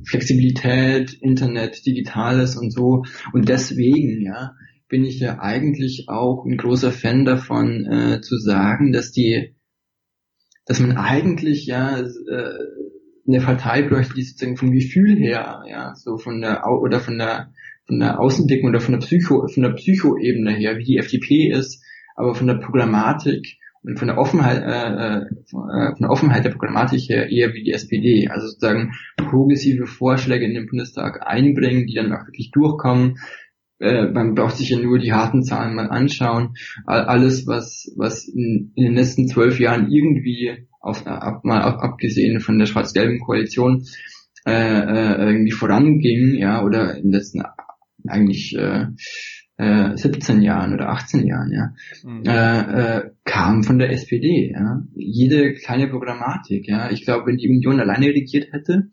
[0.08, 3.04] Flexibilität, Internet, Digitales und so.
[3.32, 4.54] Und deswegen, ja,
[4.90, 9.56] bin ich ja eigentlich auch ein großer Fan davon äh, zu sagen, dass die,
[10.66, 12.06] dass man eigentlich ja äh,
[13.28, 17.54] eine Partei bräuchte, die sozusagen vom Gefühl her, ja, so von der oder von der
[17.86, 21.83] von der Außenwirkung oder von der Psycho von der Psychoebene her, wie die FDP ist,
[22.16, 27.02] aber von der Programmatik und von der Offenheit, äh, äh, von der Offenheit der Programmatik
[27.10, 28.28] her eher wie die SPD.
[28.30, 33.18] Also sozusagen progressive Vorschläge in den Bundestag einbringen, die dann auch wirklich durchkommen.
[33.80, 36.54] Äh, man braucht sich ja nur die harten Zahlen mal anschauen.
[36.86, 42.40] Alles, was, was in, in den letzten zwölf Jahren irgendwie auf, ab, mal ab, abgesehen
[42.40, 43.84] von der schwarz-gelben Koalition
[44.46, 47.44] äh, äh, irgendwie voranging, ja, oder in den letzten
[48.08, 48.88] eigentlich äh,
[49.64, 51.74] äh, 17 Jahren oder 18 Jahren, ja,
[52.04, 52.24] mhm.
[52.26, 54.82] äh, äh, kam von der SPD, ja.
[54.96, 56.92] Jede kleine Programmatik, ja.
[56.92, 58.90] Ich glaube, wenn die Union alleine regiert hätte,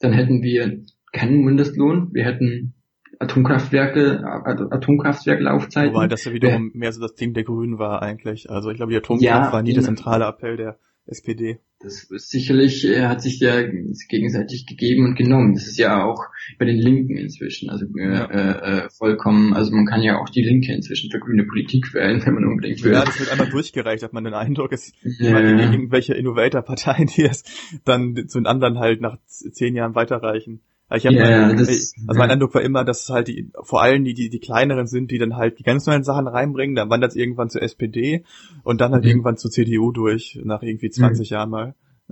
[0.00, 2.74] dann hätten wir keinen Mindestlohn, wir hätten
[3.18, 5.94] Atomkraftwerke, Atomkraftwerklaufzeiten.
[5.94, 8.50] Wobei das ja wiederum mehr so das Ding der Grünen war eigentlich.
[8.50, 11.60] Also ich glaube, die Atomkraft ja, war nie der zentrale Appell der SPD.
[11.84, 13.60] Das ist sicherlich äh, hat sich ja
[14.08, 15.54] gegenseitig gegeben und genommen.
[15.54, 16.24] Das ist ja auch
[16.58, 18.84] bei den Linken inzwischen, also äh, ja.
[18.84, 22.34] äh, vollkommen, also man kann ja auch die Linke inzwischen für grüne Politik wählen, wenn
[22.34, 22.92] man unbedingt will.
[22.92, 25.38] Ja, das wird einmal durchgereicht, hat man den Eindruck, es ja.
[25.38, 27.44] irgendwelche Innovator-Parteien, die es
[27.84, 30.60] dann zu den anderen halt nach zehn Jahren weiterreichen.
[30.92, 34.12] Ich hab yeah, also mein Eindruck war immer, dass es halt die, vor allem die,
[34.12, 37.16] die, die kleineren sind, die dann halt die ganz neuen Sachen reinbringen, dann wandert es
[37.16, 38.24] irgendwann zur SPD
[38.64, 39.10] und dann halt mhm.
[39.10, 41.34] irgendwann zur CDU durch, nach irgendwie 20 mhm.
[41.34, 41.74] Jahren mal.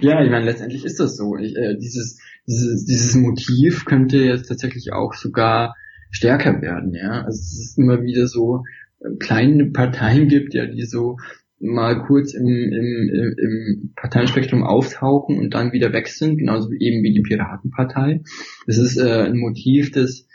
[0.00, 1.36] ja, ich meine, letztendlich ist das so.
[1.36, 5.74] Ich, äh, dieses, dieses, dieses Motiv könnte jetzt tatsächlich auch sogar
[6.10, 7.22] stärker werden, ja.
[7.22, 8.64] Also es ist immer wieder so,
[9.00, 11.16] äh, kleine Parteien gibt, ja, die so
[11.60, 17.12] mal kurz im, im, im Parteienspektrum auftauchen und dann wieder weg sind, genauso eben wie
[17.12, 18.22] die Piratenpartei.
[18.66, 20.28] Das ist äh, ein Motiv, das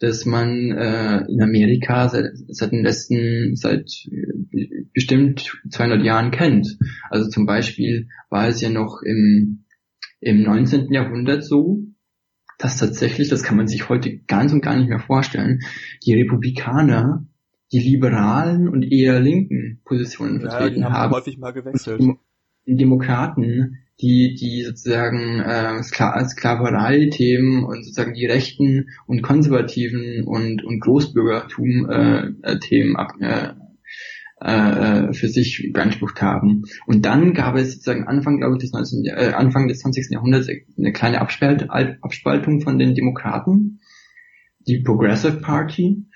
[0.00, 6.78] das man äh, in Amerika seit, seit den letzten, seit äh, bestimmt 200 Jahren kennt.
[7.10, 9.66] Also zum Beispiel war es ja noch im,
[10.20, 10.90] im 19.
[10.90, 11.84] Jahrhundert so,
[12.58, 15.60] dass tatsächlich, das kann man sich heute ganz und gar nicht mehr vorstellen,
[16.04, 17.26] die Republikaner
[17.72, 20.94] die liberalen und eher linken Positionen ja, vertreten haben.
[20.94, 21.12] haben.
[21.12, 22.02] häufig mal gewechselt.
[22.66, 30.64] Die Demokraten, die, die sozusagen äh, Skla Sklaverei-Themen und sozusagen die rechten und konservativen und,
[30.64, 33.54] und Großbürgertum-Themen äh,
[34.40, 36.62] äh, äh, für sich beansprucht haben.
[36.86, 40.06] Und dann gab es sozusagen Anfang, glaube ich, des 19, äh, Anfang des 20.
[40.10, 43.80] Jahrhunderts eine kleine Abspalt Abspaltung von den Demokraten,
[44.66, 46.06] die Progressive Party,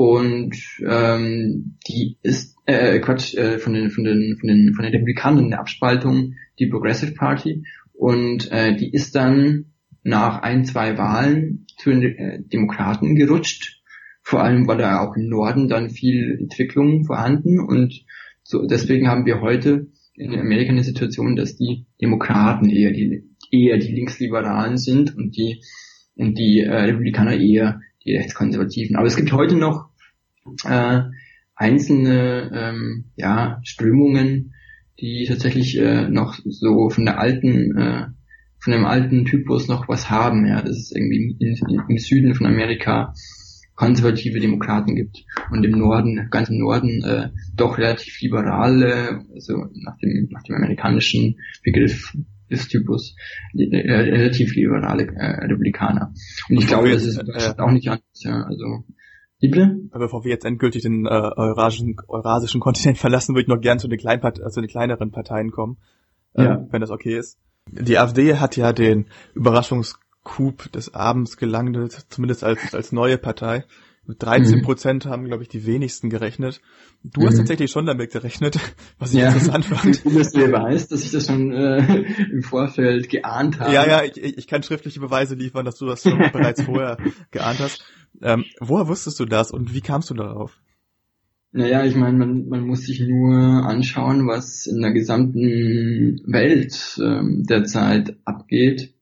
[0.00, 0.56] und
[0.88, 5.44] ähm, die ist äh, Quatsch äh, von den von den von den von den Republikanern
[5.44, 7.66] in der Abspaltung die Progressive Party.
[7.92, 13.82] Und äh, die ist dann nach ein zwei Wahlen zu den äh, Demokraten gerutscht.
[14.22, 17.60] Vor allem war da auch im Norden dann viel Entwicklung vorhanden.
[17.60, 18.06] Und
[18.42, 23.76] so deswegen haben wir heute in Amerika eine Situation dass die Demokraten eher die eher
[23.76, 25.62] die Linksliberalen sind und die
[26.14, 28.96] und die äh, Republikaner eher die Rechtskonservativen.
[28.96, 29.89] Aber es gibt heute noch
[30.64, 31.02] äh,
[31.54, 34.54] einzelne ähm, ja, Strömungen,
[34.98, 38.06] die tatsächlich äh, noch so von der alten, äh,
[38.58, 40.46] von dem alten Typus noch was haben.
[40.46, 43.14] Ja, dass es irgendwie in, in, im Süden von Amerika
[43.74, 49.96] konservative Demokraten gibt und im Norden, ganz im Norden, äh, doch relativ liberale, also nach
[49.96, 52.14] dem, nach dem amerikanischen Begriff
[52.50, 53.16] des Typus,
[53.56, 56.12] äh, relativ liberale äh, Republikaner.
[56.50, 58.22] Und ich glaube, das ist äh, auch nicht anders.
[58.22, 58.84] Ja, also
[59.40, 59.88] Bitte?
[59.92, 63.88] Bevor wir jetzt endgültig den äh, eurasischen, eurasischen Kontinent verlassen, würde ich noch gern zu
[63.88, 65.78] den, kleinen Part also den kleineren Parteien kommen,
[66.34, 66.66] äh, ja.
[66.70, 67.38] wenn das okay ist.
[67.70, 73.64] Die AfD hat ja den Überraschungscoup des Abends gelandet, zumindest als, als neue Partei.
[74.06, 75.10] Mit 13 Prozent mhm.
[75.10, 76.60] haben, glaube ich, die wenigsten gerechnet.
[77.04, 77.26] Du mhm.
[77.26, 78.58] hast tatsächlich schon damit gerechnet,
[78.98, 79.28] was ich ja.
[79.28, 80.04] interessant fand.
[80.04, 83.72] Du dass du weißt, dass ich das schon äh, im Vorfeld geahnt habe.
[83.72, 86.96] Ja, ja, ich, ich kann schriftliche Beweise liefern, dass du das schon bereits vorher
[87.30, 87.84] geahnt hast.
[88.22, 90.60] Ähm, woher wusstest du das und wie kamst du darauf?
[91.52, 97.44] Naja, ich meine, man, man muss sich nur anschauen, was in der gesamten Welt ähm,
[97.44, 98.94] derzeit abgeht.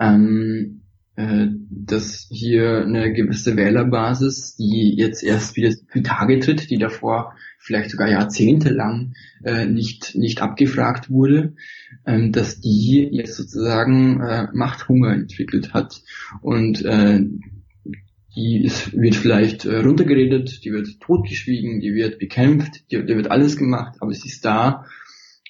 [0.00, 0.82] Ähm,
[1.14, 7.90] äh, dass hier eine gewisse Wählerbasis, die jetzt erst wieder zutage tritt, die davor vielleicht
[7.90, 9.12] sogar jahrzehntelang
[9.44, 11.54] äh, nicht, nicht abgefragt wurde,
[12.06, 16.02] ähm, dass die jetzt sozusagen äh, Machthunger entwickelt hat.
[16.40, 17.20] Und äh,
[18.34, 23.30] die ist, wird vielleicht äh, runtergeredet, die wird totgeschwiegen, die wird bekämpft, die, die wird
[23.30, 24.86] alles gemacht, aber sie ist da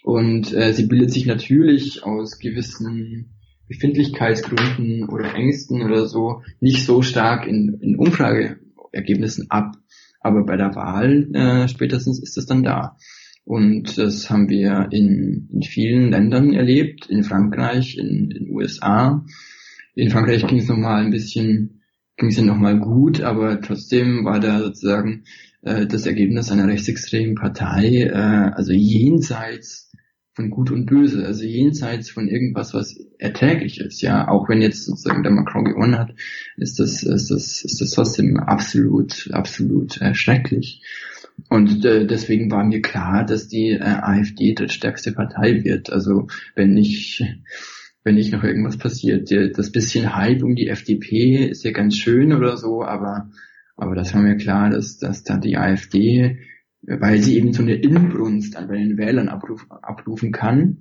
[0.03, 3.35] und äh, sie bildet sich natürlich aus gewissen
[3.69, 9.77] Befindlichkeitsgründen oder Ängsten oder so nicht so stark in, in Umfrageergebnissen ab,
[10.21, 12.97] aber bei der Wahl äh, spätestens ist es dann da.
[13.45, 19.25] Und das haben wir in, in vielen Ländern erlebt, in Frankreich, in den USA.
[19.95, 21.82] In Frankreich ging es nochmal ein bisschen
[22.23, 25.25] ging es ja nochmal gut, aber trotzdem war da sozusagen
[25.63, 29.91] äh, das Ergebnis einer rechtsextremen Partei, äh, also jenseits
[30.33, 34.85] von Gut und Böse, also jenseits von irgendwas, was erträglich ist, ja, auch wenn jetzt
[34.85, 36.15] sozusagen der Macron gewonnen hat,
[36.57, 40.81] ist das, ist das, ist das trotzdem absolut, absolut äh, schrecklich.
[41.49, 45.91] Und äh, deswegen war mir klar, dass die äh, AfD drittstärkste Partei wird.
[45.91, 47.25] Also wenn nicht
[48.05, 49.31] wenn nicht noch irgendwas passiert.
[49.31, 53.31] Das bisschen Hype um die FDP ist ja ganz schön oder so, aber,
[53.77, 56.39] aber das war mir klar, dass, dass da die AfD,
[56.83, 60.79] weil sie eben so eine Inbrunst an bei den Wählern abruf, abrufen kann,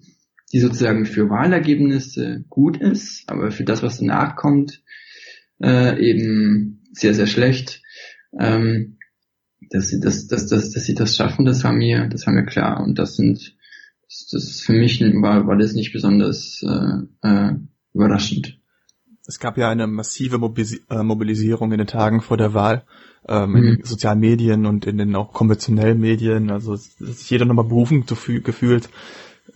[0.52, 4.84] die sozusagen für Wahlergebnisse gut ist, aber für das, was danach kommt,
[5.62, 7.82] äh, eben sehr, sehr schlecht.
[8.38, 8.98] Ähm,
[9.70, 12.46] dass sie das, dass, dass, dass sie das schaffen, das war mir, das war mir
[12.46, 12.82] klar.
[12.82, 13.56] Und das sind
[14.32, 17.56] das ist für mich war, war das nicht besonders äh, äh,
[17.94, 18.60] überraschend.
[19.26, 20.38] Es gab ja eine massive
[20.90, 22.84] äh, Mobilisierung in den Tagen vor der Wahl
[23.28, 23.56] ähm, mhm.
[23.56, 26.52] in den sozialen Medien und in den auch konventionellen Medien.
[26.52, 28.90] Also es ist jeder nochmal berufen gefühlt,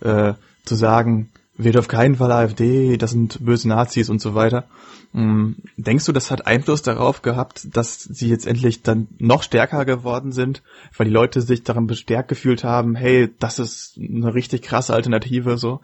[0.00, 4.68] äh, zu sagen, Wählt auf keinen Fall AfD, das sind böse Nazis und so weiter.
[5.12, 9.86] Hm, denkst du, das hat Einfluss darauf gehabt, dass sie jetzt endlich dann noch stärker
[9.86, 10.62] geworden sind,
[10.96, 15.56] weil die Leute sich daran bestärkt gefühlt haben, hey, das ist eine richtig krasse Alternative,
[15.56, 15.80] so?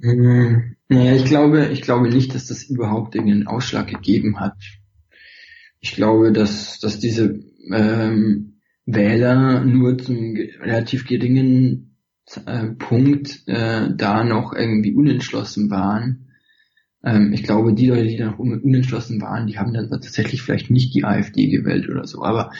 [0.00, 4.56] Hm, naja, ich glaube, ich glaube nicht, dass das überhaupt irgendeinen Ausschlag gegeben hat.
[5.80, 7.38] Ich glaube, dass, dass diese
[7.72, 11.87] ähm, Wähler nur zum relativ geringen
[12.78, 16.28] Punkt äh, da noch irgendwie unentschlossen waren.
[17.02, 20.70] Ähm, ich glaube, die Leute, die da noch unentschlossen waren, die haben dann tatsächlich vielleicht
[20.70, 22.22] nicht die AfD gewählt oder so.
[22.22, 22.50] Aber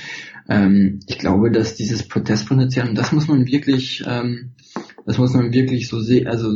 [0.48, 4.52] ähm, ich glaube, dass dieses Protestpotenzial, das muss man wirklich, ähm,
[5.04, 6.50] das muss man wirklich so sehen, also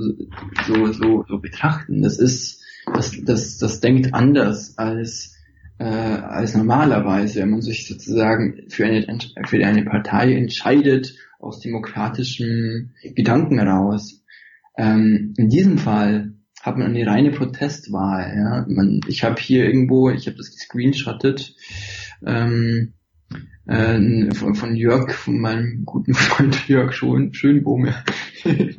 [0.66, 2.02] so, so, so betrachten.
[2.02, 2.62] Das ist,
[2.94, 5.34] das, das, das denkt anders als
[5.82, 9.04] äh, als normalerweise, wenn man sich sozusagen für eine,
[9.46, 14.22] für eine Partei entscheidet aus demokratischem Gedanken heraus.
[14.78, 18.32] Ähm, in diesem Fall hat man eine reine Protestwahl.
[18.36, 18.64] Ja?
[18.68, 21.56] Man, ich habe hier irgendwo, ich habe das gescreenshottet,
[22.24, 22.92] ähm,
[23.66, 27.88] äh, von, von Jörg, von meinem guten Freund Jörg Schön, Schönbohm.
[28.44, 28.76] äh,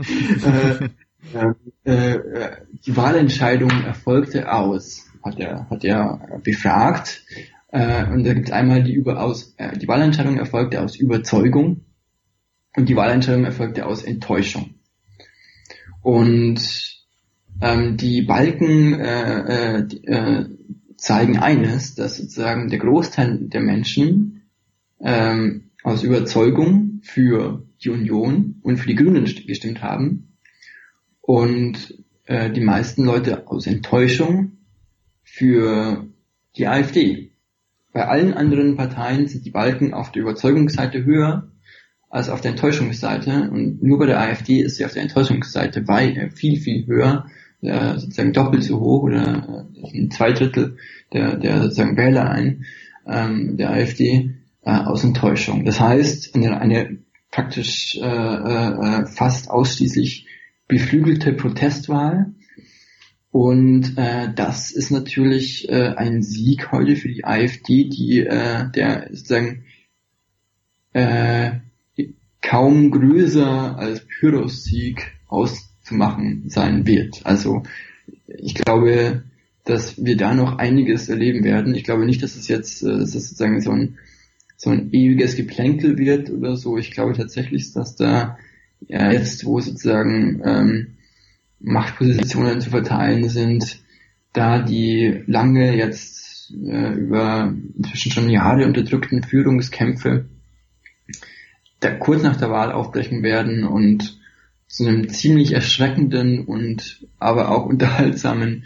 [1.84, 2.52] äh,
[2.86, 7.23] die Wahlentscheidung erfolgte aus, hat er, hat er befragt.
[7.69, 11.86] Äh, und da gibt es einmal die, über, aus, äh, die Wahlentscheidung erfolgte aus Überzeugung
[12.75, 14.75] und die Wahlentscheidung erfolgte aus Enttäuschung.
[16.01, 16.62] Und
[17.62, 20.45] ähm, die Balken äh, äh, die, äh,
[20.97, 24.43] zeigen eines, dass sozusagen der Großteil der Menschen
[25.01, 30.38] ähm, aus Überzeugung für die Union und für die Grünen gestimmt haben
[31.21, 34.53] und äh, die meisten Leute aus Enttäuschung
[35.34, 36.06] für
[36.56, 37.32] die AfD.
[37.91, 41.52] Bei allen anderen Parteien sind die Balken auf der Überzeugungsseite höher
[42.12, 43.50] als auf der Enttäuschungsseite.
[43.50, 47.26] Und nur bei der AfD ist sie auf der Enttäuschungsseite weit, äh, viel, viel höher,
[47.62, 50.78] äh, sozusagen doppelt so hoch oder äh, zwei Drittel
[51.13, 52.65] der, der sozusagen Wähler ein,
[53.08, 55.65] ähm, der AfD äh, aus Enttäuschung.
[55.65, 57.00] Das heißt, eine, eine
[57.32, 60.28] praktisch äh, äh, fast ausschließlich
[60.67, 62.36] beflügelte Protestwahl.
[63.34, 69.08] Und äh, das ist natürlich äh, ein Sieg heute für die AfD, die äh, der
[69.10, 69.63] sozusagen
[70.93, 71.54] äh,
[72.43, 77.22] kaum größer als Pyrrhus-Sieg auszumachen sein wird.
[77.24, 77.63] Also
[78.28, 79.24] ich glaube,
[79.65, 81.74] dass wir da noch einiges erleben werden.
[81.74, 83.98] Ich glaube nicht, dass es jetzt äh, dass es sozusagen so ein
[84.58, 86.78] so ein ewiges Geplänkel wird oder so.
[86.78, 88.38] Ich glaube tatsächlich, dass da
[88.88, 90.88] ja, jetzt, wo sozusagen ähm,
[91.63, 93.80] Machtpositionen zu verteilen sind,
[94.34, 100.26] da die lange jetzt äh, über inzwischen schon Jahre unterdrückten Führungskämpfe
[101.82, 104.17] der, kurz nach der Wahl aufbrechen werden und
[104.67, 108.63] zu einem ziemlich erschreckenden und aber auch unterhaltsamen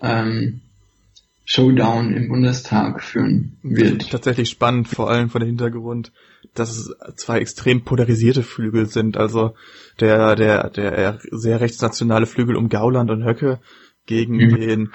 [0.00, 0.60] ähm,
[1.44, 4.10] Showdown im Bundestag führen wird.
[4.10, 6.12] Tatsächlich spannend, vor allem vor dem Hintergrund,
[6.58, 9.16] dass es zwei extrem polarisierte Flügel sind.
[9.16, 9.54] Also
[10.00, 13.60] der, der, der sehr rechtsnationale Flügel um Gauland und Höcke
[14.06, 14.56] gegen mhm.
[14.56, 14.92] den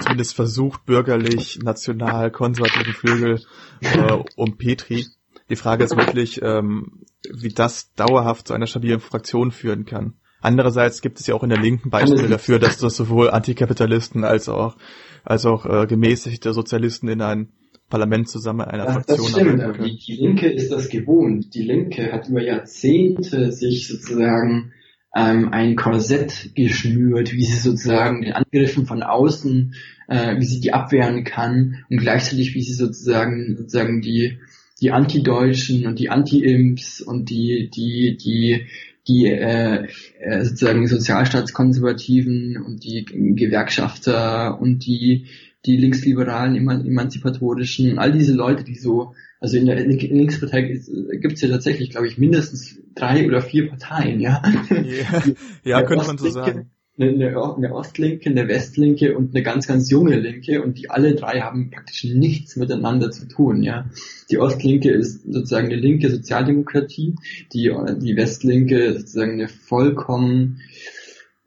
[0.00, 3.40] zumindest versucht bürgerlich national konservativen Flügel
[3.80, 5.06] äh, um Petri.
[5.48, 10.14] Die Frage ist wirklich, ähm, wie das dauerhaft zu einer stabilen Fraktion führen kann.
[10.40, 14.48] Andererseits gibt es ja auch in der Linken Beispiele dafür, dass das sowohl Antikapitalisten als
[14.48, 14.76] auch
[15.24, 17.52] als auch äh, gemäßigte Sozialisten in ein
[17.88, 21.54] Parlament zusammen einer ja, Fraktion das stimmt, aber die, die Linke ist das gewohnt.
[21.54, 24.72] Die Linke hat über Jahrzehnte sich sozusagen
[25.14, 29.74] ähm, ein Korsett geschnürt, wie sie sozusagen den Angriffen von außen,
[30.08, 34.38] äh, wie sie die abwehren kann und gleichzeitig wie sie sozusagen sozusagen die
[34.80, 38.66] die Anti-Deutschen und die Anti-Imps und die, die, die,
[39.08, 39.86] die äh,
[40.20, 45.26] äh, sozusagen Sozialstaatskonservativen und die Gewerkschafter und die,
[45.66, 50.80] die linksliberalen, emanzipatorischen, all diese Leute, die so, also in der Linkspartei
[51.20, 54.42] gibt es ja tatsächlich, glaube ich, mindestens drei oder vier Parteien, ja.
[54.70, 55.22] Ja,
[55.64, 60.16] ja könnte man so sagen eine, eine Ostlinke, eine Westlinke und eine ganz, ganz junge
[60.16, 63.90] Linke und die alle drei haben praktisch nichts miteinander zu tun, ja.
[64.30, 67.16] Die Ostlinke ist sozusagen eine linke Sozialdemokratie,
[67.52, 70.60] die, die Westlinke sozusagen eine vollkommen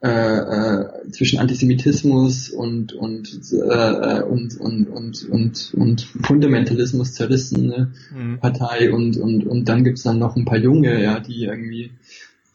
[0.01, 8.39] äh, äh, zwischen Antisemitismus und und, äh, und, und, und, und, und Fundamentalismus zerrissene mhm.
[8.39, 11.91] Partei und, und, und dann gibt's dann noch ein paar Junge, ja, die irgendwie,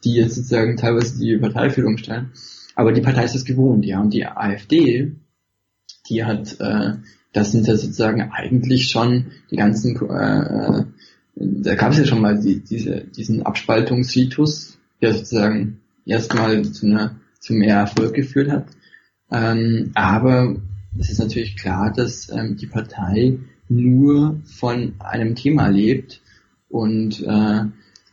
[0.03, 2.31] die jetzt sozusagen teilweise die Parteiführung stellen.
[2.73, 4.01] Aber die Partei ist es gewohnt, ja.
[4.01, 5.13] Und die AfD,
[6.09, 6.93] die hat, äh,
[7.31, 10.83] das sind ja sozusagen eigentlich schon die ganzen, äh, äh
[11.35, 17.17] da gab es ja schon mal die, diese, diesen Abspaltungsritus, der sozusagen erstmal zu einer
[17.45, 18.65] zu mehr Erfolg geführt hat.
[19.31, 20.55] Ähm, aber
[20.97, 23.37] es ist natürlich klar, dass ähm, die Partei
[23.69, 26.21] nur von einem Thema lebt
[26.69, 27.65] und äh,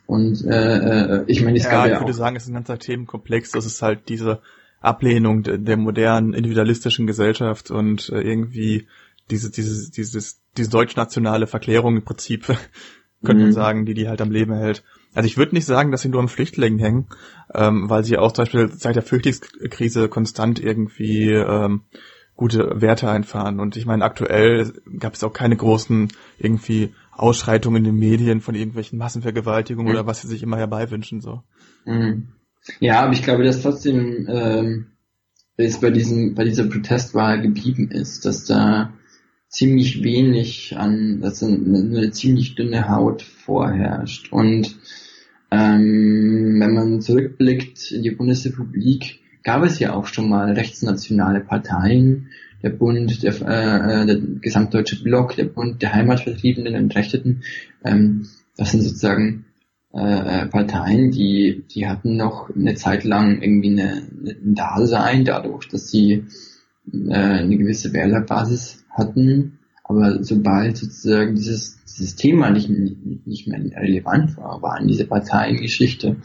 [0.06, 2.50] und äh, äh ich meine, es ja, gab ja ich würde auch, sagen, es ist
[2.50, 3.52] ein ganzer Themenkomplex.
[3.52, 4.40] Das ist halt diese
[4.80, 8.86] Ablehnung der, der modernen individualistischen Gesellschaft und äh, irgendwie
[9.30, 12.46] diese diese dieses diese deutschnationale Verklärung im Prinzip
[13.24, 13.52] könnte man Mhm.
[13.52, 14.82] sagen, die die halt am Leben hält.
[15.14, 17.06] Also ich würde nicht sagen, dass sie nur am Flüchtlingen hängen,
[17.54, 21.82] ähm, weil sie auch zum Beispiel seit der Flüchtlingskrise konstant irgendwie ähm,
[22.34, 23.60] gute Werte einfahren.
[23.60, 26.08] Und ich meine, aktuell gab es auch keine großen
[26.38, 29.98] irgendwie Ausschreitungen in den Medien von irgendwelchen Massenvergewaltigungen Mhm.
[29.98, 31.20] oder was sie sich immer herbeiwünschen.
[31.20, 31.42] So.
[31.84, 32.28] Mhm.
[32.80, 34.86] Ja, aber ich glaube, dass trotzdem ähm,
[35.56, 38.92] es bei diesem bei dieser Protestwahl geblieben ist, dass da
[39.48, 44.32] ziemlich wenig an, dass eine, eine ziemlich dünne Haut vorherrscht.
[44.32, 44.78] Und
[45.52, 52.28] ähm, wenn man zurückblickt in die Bundesrepublik, gab es ja auch schon mal rechtsnationale Parteien,
[52.62, 57.42] der Bund, der, äh, der gesamtdeutsche Block, der Bund der Heimatvertriebenen und Entrechteten.
[57.84, 59.44] Ähm, das sind sozusagen
[59.92, 65.90] äh, Parteien, die, die hatten noch eine Zeit lang irgendwie eine, ein Dasein dadurch, dass
[65.90, 66.24] sie
[66.90, 69.58] äh, eine gewisse Wählerbasis hatten.
[69.92, 76.16] Aber sobald sozusagen dieses, dieses Thema nicht, nicht mehr relevant war, waren diese Parteien Geschichte.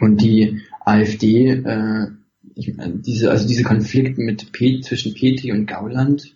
[0.00, 2.08] Und die AfD, äh,
[2.56, 2.74] ich,
[3.06, 6.34] diese, also diese Konflikt mit P, zwischen Petri und Gauland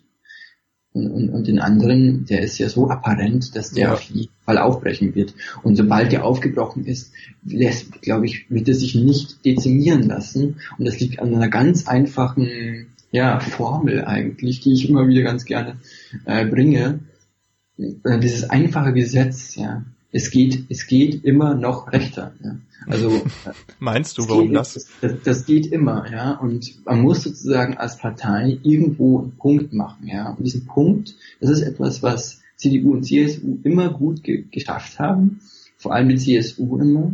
[0.93, 3.93] und, und, und den anderen, der ist ja so apparent, dass der Ja.
[3.93, 5.33] auf jeden Fall aufbrechen wird.
[5.63, 7.11] Und sobald der aufgebrochen ist,
[7.43, 10.61] lässt, glaube ich, wird er sich nicht dezimieren lassen.
[10.77, 15.45] Und das liegt an einer ganz einfachen ja, Formel eigentlich, die ich immer wieder ganz
[15.45, 15.77] gerne
[16.25, 16.99] äh, bringe.
[17.77, 19.85] Äh, dieses einfache Gesetz, ja.
[20.11, 22.33] Es geht, es geht immer noch rechter.
[22.43, 22.57] Ja.
[22.87, 23.21] Also äh,
[23.79, 24.87] Meinst du, warum geht, das?
[24.99, 25.13] das?
[25.23, 26.33] Das geht immer, ja.
[26.33, 30.31] Und man muss sozusagen als Partei irgendwo einen Punkt machen, ja.
[30.31, 35.39] Und diesen Punkt, das ist etwas, was CDU und CSU immer gut ge geschafft haben.
[35.77, 37.13] Vor allem die CSU immer.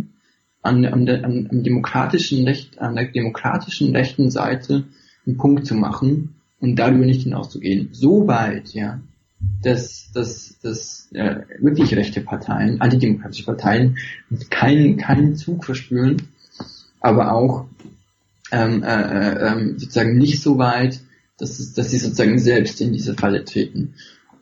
[0.63, 4.85] An, an, der, an, am demokratischen Recht, an der demokratischen rechten Seite
[5.25, 7.89] einen Punkt zu machen und darüber nicht hinauszugehen.
[7.91, 8.99] So weit, ja,
[9.61, 13.97] dass, dass, dass äh, wirklich rechte Parteien, antidemokratische Parteien
[14.49, 16.21] keinen, keinen Zug verspüren,
[16.99, 17.65] aber auch
[18.51, 20.99] ähm, äh, äh, ähm, sozusagen nicht so weit,
[21.37, 23.95] dass, es, dass sie sozusagen selbst in diese Falle treten.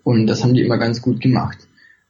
[0.04, 1.58] Und das haben die immer ganz gut gemacht.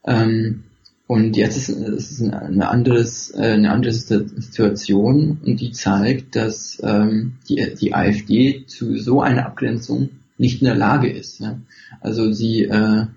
[0.06, 0.64] Ähm,
[1.10, 7.38] und jetzt ist es eine, anderes, äh, eine andere Situation und die zeigt, dass ähm,
[7.50, 11.40] die, die AfD zu so einer Abgrenzung nicht in der Lage ist.
[11.40, 11.60] Ja?
[12.00, 13.08] Also sie, äh,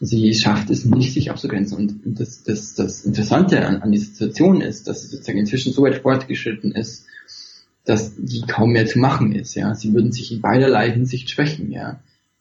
[0.00, 1.76] sie schafft es nicht, sich abzugrenzen.
[1.76, 5.82] Und das, das, das Interessante an, an dieser Situation ist, dass sie sozusagen inzwischen so
[5.82, 7.04] weit fortgeschritten ist,
[7.84, 9.54] dass die kaum mehr zu machen ist.
[9.56, 11.70] Ja, sie würden sich in beiderlei Hinsicht schwächen.
[11.70, 12.00] Ja,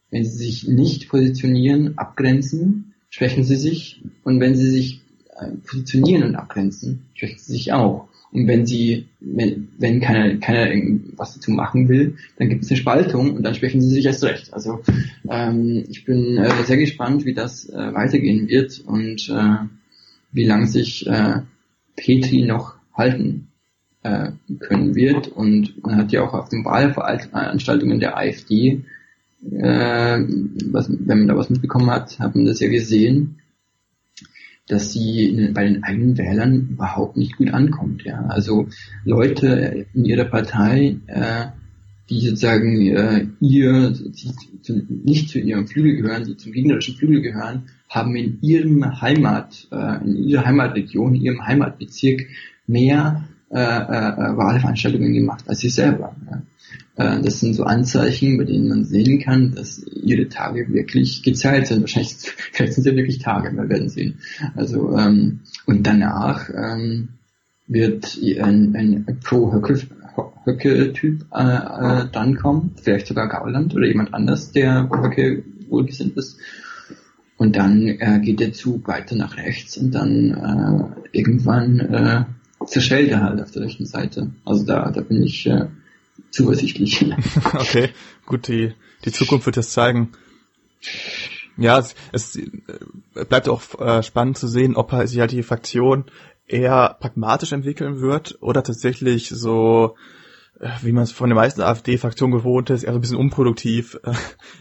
[0.10, 4.02] wenn sie sich nicht positionieren, abgrenzen, schwächen sie sich.
[4.24, 5.02] Und wenn sie sich
[5.36, 8.08] äh, positionieren und abgrenzen, schwächen sie sich auch.
[8.32, 12.78] Und wenn sie, wenn, wenn keiner, keiner was dazu machen will, dann gibt es eine
[12.78, 14.52] Spaltung und dann schwächen sie sich erst recht.
[14.52, 14.82] Also
[15.30, 19.68] ähm, ich bin äh, sehr gespannt, wie das äh, weitergehen wird und äh,
[20.32, 21.42] wie lange sich äh,
[21.96, 23.50] Petri noch halten
[24.02, 25.28] äh, können wird.
[25.28, 28.82] Und man hat ja auch auf den Wahlveranstaltungen der AfD,
[29.52, 30.24] äh,
[30.72, 33.40] was, wenn man da was mitbekommen hat, hat man das ja gesehen,
[34.68, 38.04] dass sie in, bei den eigenen Wählern überhaupt nicht gut ankommt.
[38.04, 38.68] Ja, also
[39.04, 41.48] Leute in ihrer Partei, äh,
[42.10, 47.22] die sozusagen äh, ihr die zu, nicht zu ihrem Flügel gehören, die zum gegnerischen Flügel
[47.22, 52.28] gehören, haben in ihrem Heimat, äh, in ihrer Heimatregion, in ihrem Heimatbezirk
[52.68, 56.16] mehr äh, äh, Wahlveranstaltungen gemacht als sie selber.
[56.30, 56.42] Ja.
[56.96, 61.68] Äh, das sind so Anzeichen, bei denen man sehen kann, dass ihre Tage wirklich gezählt
[61.68, 61.82] sind.
[61.82, 62.14] Wahrscheinlich
[62.52, 64.16] vielleicht sind es wirklich Tage, wir werden sehen.
[64.56, 67.10] Also ähm, und danach ähm,
[67.68, 74.90] wird ein, ein Pro-Höcke-Typ äh, äh, dann kommen, vielleicht sogar Gauland oder jemand anders, der
[74.90, 76.38] Höcke wohlgesinnt ist.
[77.38, 80.84] Und dann äh, geht der Zug weiter nach rechts und dann äh,
[81.18, 82.26] irgendwann äh,
[82.66, 84.32] zerschellt er halt auf der rechten Seite.
[84.46, 85.68] Also da, da bin ich äh,
[86.32, 87.06] zuversichtlich.
[87.54, 87.90] okay,
[88.26, 88.74] gut, die,
[89.06, 90.12] die Zukunft wird das zeigen.
[91.58, 92.40] Ja, es, es
[93.30, 96.06] bleibt auch äh, spannend zu sehen, ob sich halt die Fraktion
[96.48, 99.96] eher pragmatisch entwickeln wird oder tatsächlich so
[100.82, 104.00] wie man es von den meisten AfD-Fraktionen gewohnt ist, eher so ein bisschen unproduktiv.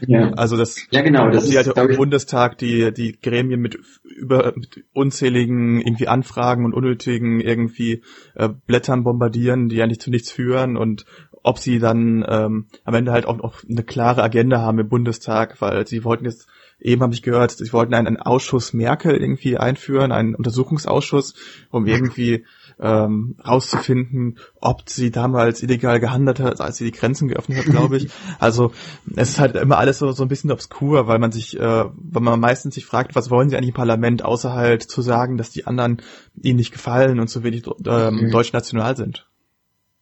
[0.05, 0.31] Ja.
[0.31, 4.83] Also das, ja genau, das ist, halt im Bundestag die die Gremien mit über mit
[4.91, 8.01] unzähligen irgendwie Anfragen und unnötigen irgendwie
[8.35, 11.05] äh, Blättern bombardieren, die eigentlich zu nichts führen und
[11.43, 15.61] ob sie dann ähm, am Ende halt auch noch eine klare Agenda haben im Bundestag,
[15.61, 16.47] weil sie wollten jetzt
[16.79, 21.35] eben habe ich gehört, sie wollten einen, einen Ausschuss Merkel irgendwie einführen, einen Untersuchungsausschuss,
[21.69, 22.45] um irgendwie
[22.79, 27.97] ähm, rauszufinden, ob sie damals illegal gehandelt hat, als sie die Grenzen geöffnet hat, glaube
[27.97, 28.09] ich.
[28.39, 28.71] Also
[29.15, 32.21] es ist halt immer alles so, so ein bisschen obskur, weil man sich, äh, weil
[32.21, 35.49] man meistens sich fragt, was wollen sie eigentlich im Parlament, außer halt zu sagen, dass
[35.49, 36.01] die anderen
[36.41, 38.31] ihnen nicht gefallen und zu wenig ähm, mhm.
[38.31, 39.27] deutsch national sind.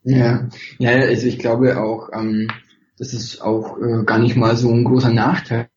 [0.04, 0.50] Ja,
[0.80, 2.50] ja, also ich glaube auch, ähm,
[2.98, 5.70] das ist auch äh, gar nicht mal so ein großer Nachteil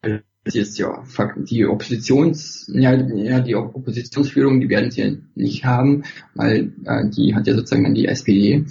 [0.52, 1.02] jetzt ja
[1.36, 7.46] die Oppositions, ja, ja die Oppositionsführung, die werden sie nicht haben, weil äh, die hat
[7.46, 8.66] ja sozusagen dann die SPD.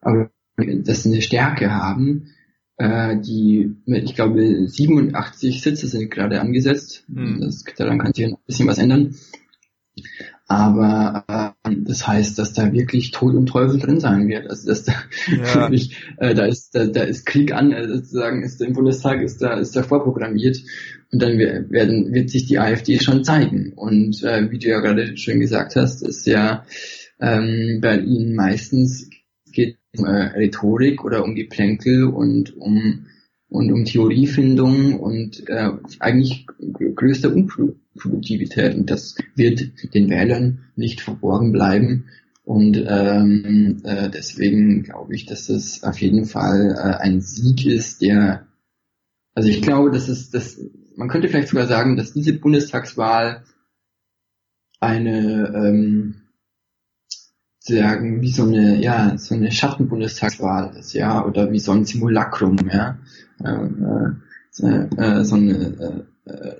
[0.00, 2.30] Aber dass sie eine Stärke haben,
[2.76, 7.04] äh, die, ich glaube, 87 Sitze sind gerade angesetzt.
[7.08, 7.40] Mhm.
[7.40, 9.14] Das, daran kann sich ein bisschen was ändern.
[10.50, 14.50] Aber äh, das heißt, dass da wirklich Tod und Teufel drin sein wird.
[14.50, 14.94] Also dass da
[15.28, 15.54] ja.
[15.54, 19.40] wirklich, äh, da ist da, da ist Krieg an, also sozusagen ist im Bundestag ist
[19.40, 20.60] da ist da vorprogrammiert
[21.12, 23.74] und dann werden wird sich die AfD schon zeigen.
[23.74, 26.64] Und äh, wie du ja gerade schön gesagt hast, ist ja
[27.20, 29.08] ähm, bei ihnen meistens
[29.52, 33.06] geht um äh, Rhetorik oder um Geplänkel und um
[33.50, 36.46] und um Theoriefindung und äh, eigentlich
[36.94, 38.76] größte Unproduktivität.
[38.76, 42.06] Und das wird den Wählern nicht verborgen bleiben.
[42.44, 48.00] Und ähm, äh, deswegen glaube ich, dass es auf jeden Fall äh, ein Sieg ist,
[48.00, 48.46] der
[49.34, 50.60] also ich glaube, dass es das
[50.96, 53.44] man könnte vielleicht sogar sagen, dass diese Bundestagswahl
[54.80, 56.19] eine ähm,
[57.76, 62.56] sagen wie so eine ja so eine Schattenbundestagswahl ist ja oder wie so ein Simulacrum
[62.70, 62.98] ja
[63.42, 66.54] äh, äh, äh, so eine äh, äh,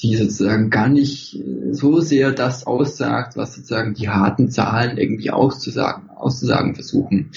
[0.00, 6.10] die sozusagen gar nicht so sehr das aussagt, was sozusagen die harten Zahlen irgendwie auszusagen,
[6.10, 7.30] auszusagen versuchen.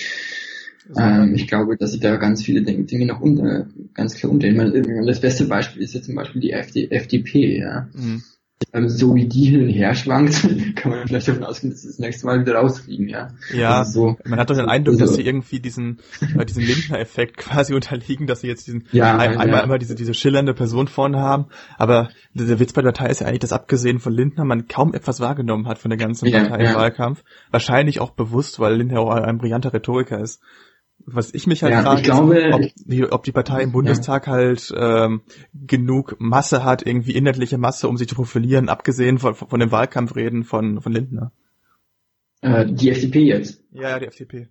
[0.97, 5.05] Ähm, ich glaube, dass sie da ganz viele Dinge noch unter, ganz klar umdrehen.
[5.05, 7.87] Das beste Beispiel ist jetzt zum Beispiel die FD, FDP, ja.
[7.93, 8.23] Mhm.
[8.73, 10.45] Ähm, so wie die hin und her schwankt,
[10.75, 13.29] kann man vielleicht davon ausgehen, dass sie das nächste Mal wieder rausfliegen, ja.
[13.53, 15.99] Ja, also so, man hat doch den Eindruck, also, dass sie irgendwie diesen,
[16.37, 19.39] äh, diesen Lindner-Effekt quasi unterliegen, dass sie jetzt diesen, ja, ein, ja.
[19.39, 21.45] einmal immer diese, diese schillernde Person vorne haben,
[21.77, 24.93] aber der Witz bei der Partei ist ja eigentlich, dass abgesehen von Lindner man kaum
[24.93, 27.23] etwas wahrgenommen hat von der ganzen Partei ja, im Wahlkampf.
[27.51, 30.41] Wahrscheinlich auch bewusst, weil Lindner auch ein brillanter Rhetoriker ist.
[31.05, 34.33] Was ich mich halt ja, frage, glaube, ob, die, ob die Partei im Bundestag ja.
[34.33, 35.21] halt ähm,
[35.53, 40.43] genug Masse hat, irgendwie inhaltliche Masse, um sich zu profilieren, abgesehen von, von den Wahlkampfreden
[40.43, 41.31] von, von Lindner.
[42.41, 43.63] Äh, die FDP jetzt?
[43.71, 44.49] Ja, ja, die FDP.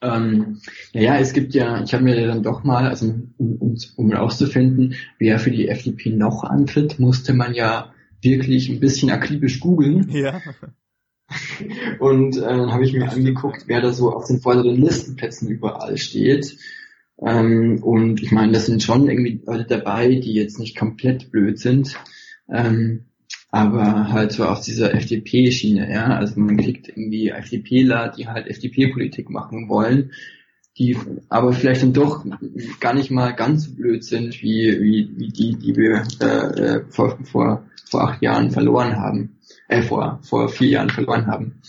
[0.00, 0.60] Ähm,
[0.92, 4.94] naja, es gibt ja, ich habe mir dann doch mal, also um, um, um rauszufinden,
[5.18, 10.08] wer für die FDP noch antritt, musste man ja wirklich ein bisschen akribisch googeln.
[10.10, 10.40] Ja.
[11.98, 15.96] Und äh, dann habe ich mir angeguckt, wer da so auf den vorderen Listenplätzen überall
[15.96, 16.56] steht.
[17.20, 21.58] Ähm, und ich meine, das sind schon irgendwie Leute dabei, die jetzt nicht komplett blöd
[21.58, 21.96] sind.
[22.52, 23.06] Ähm,
[23.50, 26.16] aber halt so auf dieser FDP-Schiene, ja.
[26.16, 30.10] Also man kriegt irgendwie FDPler, die halt FDP-Politik machen wollen,
[30.78, 30.98] die
[31.28, 32.24] aber vielleicht dann doch
[32.80, 36.84] gar nicht mal ganz so blöd sind, wie, wie, wie die, die wir äh, äh
[36.88, 39.34] vor, vor, vor acht Jahren verloren haben
[39.68, 41.60] äh, vor, vor vier Jahren verloren haben.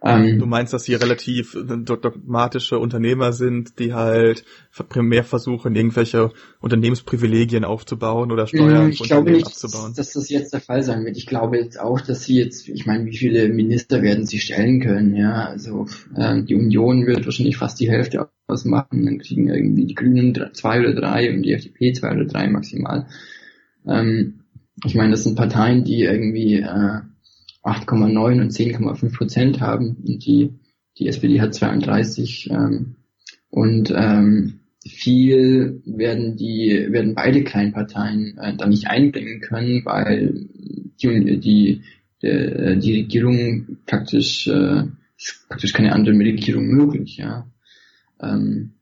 [0.00, 4.44] Ähm, du meinst, dass sie relativ dogmatische Unternehmer sind, die halt
[4.88, 6.30] primär versuchen, irgendwelche
[6.60, 9.94] Unternehmensprivilegien aufzubauen oder Steuern ich glaube nicht, abzubauen?
[9.96, 11.16] Dass das jetzt der Fall sein wird.
[11.16, 14.80] Ich glaube jetzt auch, dass sie jetzt, ich meine, wie viele Minister werden sie stellen
[14.80, 15.46] können, ja?
[15.46, 20.34] Also äh, die Union wird wahrscheinlich fast die Hälfte ausmachen, dann kriegen irgendwie die Grünen
[20.52, 23.08] zwei oder drei und die FDP zwei oder drei maximal.
[23.84, 24.44] Ähm,
[24.84, 27.00] ich meine, das sind Parteien, die irgendwie äh,
[27.68, 30.54] 8,9 und 10,5 Prozent haben und die,
[30.98, 32.96] die SPD hat 32 ähm,
[33.50, 40.46] und ähm, viel werden die werden beide Kleinparteien äh, da nicht einbringen können, weil
[41.00, 41.82] die die
[42.22, 44.84] die, die Regierung praktisch äh,
[45.48, 47.46] praktisch keine andere Regierung möglich, ja.
[48.20, 48.72] Ähm,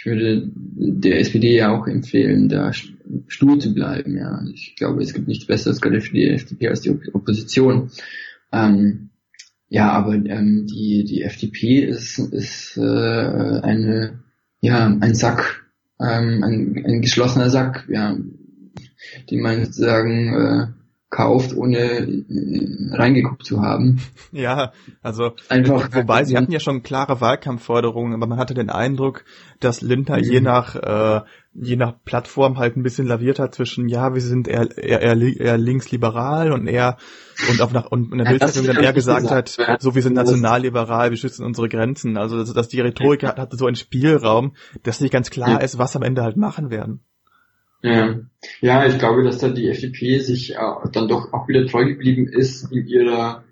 [0.00, 4.16] ich würde der SPD ja auch empfehlen, da stur zu bleiben.
[4.16, 7.90] Ja, ich glaube, es gibt nichts Besseres gerade für die FDP als die Opposition.
[8.50, 9.10] Ähm,
[9.68, 14.20] ja, aber ähm, die die FDP ist ist äh, eine
[14.62, 15.66] ja ein Sack,
[16.00, 18.16] ähm, ein, ein geschlossener Sack, ja,
[19.28, 20.66] die man sozusagen äh,
[21.10, 22.24] kauft, ohne äh,
[22.92, 24.00] reingeguckt zu haben.
[24.32, 25.92] Ja, also einfach.
[25.92, 29.24] Wobei sie hatten ja schon klare Wahlkampfforderungen, aber man hatte den Eindruck,
[29.58, 30.22] dass Lindner mhm.
[30.22, 34.46] je nach äh, je nach Plattform halt ein bisschen laviert hat zwischen ja, wir sind
[34.46, 36.96] eher eher, eher, eher linksliberal und eher
[37.50, 40.02] und auch nach und in der ja, Bildzeitung dann eher gesagt, gesagt hat, so wir
[40.02, 42.16] sind nationalliberal, wir schützen unsere Grenzen.
[42.18, 44.54] Also dass, dass die Rhetorik hatte so einen Spielraum,
[44.84, 45.56] dass nicht ganz klar ja.
[45.58, 47.00] ist, was am Ende halt machen werden.
[47.82, 48.20] Ja.
[48.86, 52.70] ich glaube, dass da die FDP sich äh, dann doch auch wieder treu geblieben ist
[52.72, 53.44] in ihrer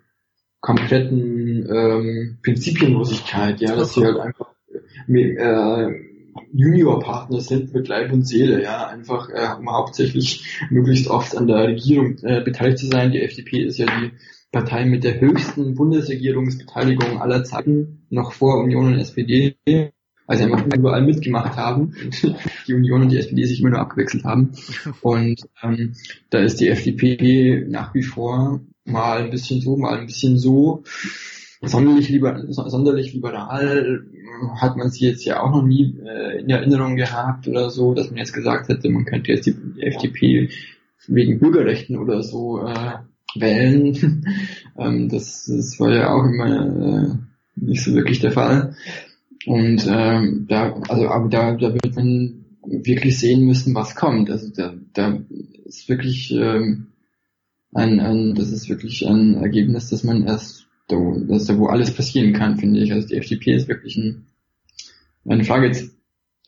[0.60, 4.48] kompletten ähm, Prinzipienlosigkeit, ja, dass sie halt einfach
[5.06, 5.88] äh,
[6.52, 11.64] Juniorpartner sind mit Leib und Seele, ja, einfach äh, um hauptsächlich möglichst oft an der
[11.64, 13.12] Regierung äh, beteiligt zu sein.
[13.12, 14.12] Die FDP ist ja die
[14.50, 19.56] Partei mit der höchsten Bundesregierungsbeteiligung aller Zeiten, noch vor Union und SPD
[20.28, 21.94] also einfach überall mitgemacht haben.
[22.68, 24.52] Die Union und die SPD sich immer nur abgewechselt haben.
[25.00, 25.94] Und ähm,
[26.30, 30.84] da ist die FDP nach wie vor mal ein bisschen so, mal ein bisschen so.
[31.62, 34.04] Sonderlich, liber sonderlich liberal
[34.60, 38.10] hat man sie jetzt ja auch noch nie äh, in Erinnerung gehabt oder so, dass
[38.10, 40.50] man jetzt gesagt hätte, man könnte jetzt die FDP
[41.08, 42.98] wegen Bürgerrechten oder so äh,
[43.34, 44.24] wählen.
[44.78, 47.14] ähm, das, das war ja auch immer äh,
[47.56, 48.76] nicht so wirklich der Fall.
[49.48, 54.30] Und ähm, da, also aber da, da wird man wirklich sehen müssen, was kommt.
[54.30, 55.20] Also da, da
[55.64, 56.88] ist wirklich ähm,
[57.72, 60.96] ein, ein, das ist wirklich ein Ergebnis, dass man erst da,
[61.26, 62.92] dass da wo alles passieren kann, finde ich.
[62.92, 64.26] Also die FDP ist wirklich ein,
[65.26, 65.92] ein Fragezeichen,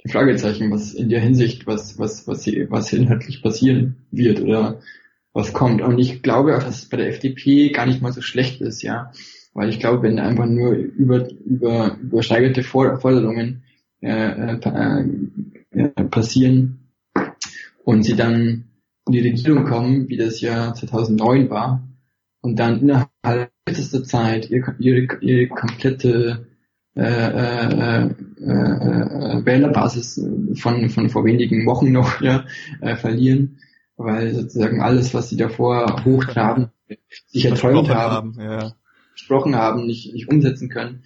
[0.07, 4.81] Fragezeichen, was in der Hinsicht, was, was, was, was inhaltlich passieren wird oder
[5.33, 5.81] was kommt.
[5.81, 8.83] Und ich glaube auch, dass es bei der FDP gar nicht mal so schlecht ist,
[8.83, 9.11] ja.
[9.53, 13.63] Weil ich glaube, wenn einfach nur über, über, übersteigerte Forderungen
[14.01, 15.05] äh, äh,
[15.73, 16.91] äh, passieren
[17.85, 18.65] und sie dann
[19.07, 21.83] in die Regierung kommen, wie das ja 2009 war,
[22.43, 26.47] und dann innerhalb kürzester Zeit ihre, ihre, ihre komplette
[26.97, 30.21] äh, äh, äh, äh, Wählerbasis
[30.55, 32.45] von, von vor wenigen Wochen noch ja,
[32.81, 33.59] äh, verlieren,
[33.97, 36.71] weil sozusagen alles, was sie davor hochtraben,
[37.29, 38.73] sich erträumt haben, haben ja
[39.11, 41.03] versprochen haben, nicht, nicht umsetzen können,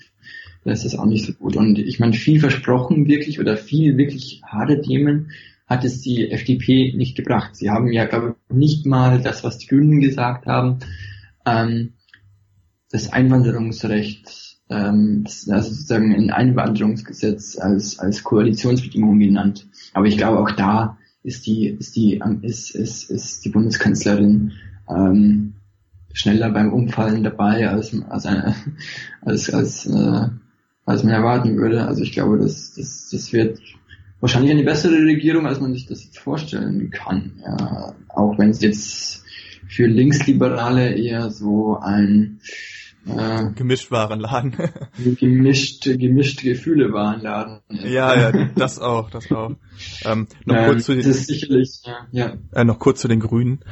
[0.64, 1.56] dann ist das auch nicht so gut.
[1.56, 5.30] Und ich meine, viel versprochen wirklich oder viel wirklich harte Themen
[5.66, 7.56] hat es die FDP nicht gebracht.
[7.56, 10.80] Sie haben ja, glaube ich, nicht mal das, was die Grünen gesagt haben,
[11.46, 11.94] ähm,
[12.90, 19.66] das Einwanderungsrecht, ähm, also sozusagen ein Einwanderungsgesetz als, als Koalitionsbedingung genannt.
[19.94, 24.52] Aber ich glaube, auch da ist die, ist die, ist, ist, ist die Bundeskanzlerin
[24.88, 25.54] ähm,
[26.14, 28.54] schneller beim Umfallen dabei, als, als, eine,
[29.20, 30.28] als, als, äh,
[30.86, 31.86] als man erwarten würde.
[31.86, 33.58] Also ich glaube, das, das, das wird
[34.20, 37.42] wahrscheinlich eine bessere Regierung, als man sich das jetzt vorstellen kann.
[37.44, 39.24] Ja, auch wenn es jetzt
[39.68, 42.40] für Linksliberale eher so ein
[43.06, 44.54] äh, gemischt Warenladen.
[45.18, 47.60] gemischt, gemischt Gefühle Warenladen.
[47.68, 49.50] Ja, ja, das auch, das auch.
[50.04, 52.06] Ähm, noch ähm, kurz zu den, das ist sicherlich, ja.
[52.12, 52.34] ja.
[52.52, 53.64] Äh, noch kurz zu den Grünen.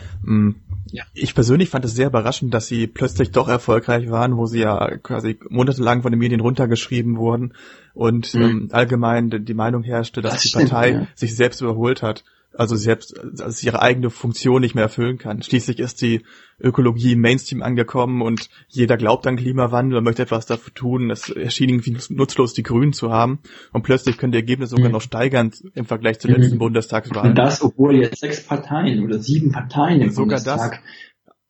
[0.91, 1.05] Ja.
[1.15, 4.97] Ich persönlich fand es sehr überraschend, dass sie plötzlich doch erfolgreich waren, wo sie ja
[4.99, 7.55] quasi monatelang von den Medien runtergeschrieben wurden
[7.95, 8.43] und mhm.
[8.43, 11.07] ähm, allgemein die Meinung herrschte, dass das die stimmt, Partei ja.
[11.15, 12.25] sich selbst überholt hat
[12.55, 15.43] also selbst also ihre eigene Funktion nicht mehr erfüllen kann.
[15.43, 16.23] Schließlich ist die
[16.61, 21.11] Ökologie im Mainstream angekommen und jeder glaubt an Klimawandel und möchte etwas dafür tun.
[21.11, 23.41] Es erschien irgendwie nutzlos, die Grünen zu haben
[23.73, 24.93] und plötzlich können die Ergebnisse sogar mhm.
[24.93, 26.61] noch steigern im Vergleich zur letzten mhm.
[26.61, 27.29] Bundestagswahl.
[27.29, 30.81] Und das, obwohl jetzt sechs Parteien oder sieben Parteien im sogar Bundestag das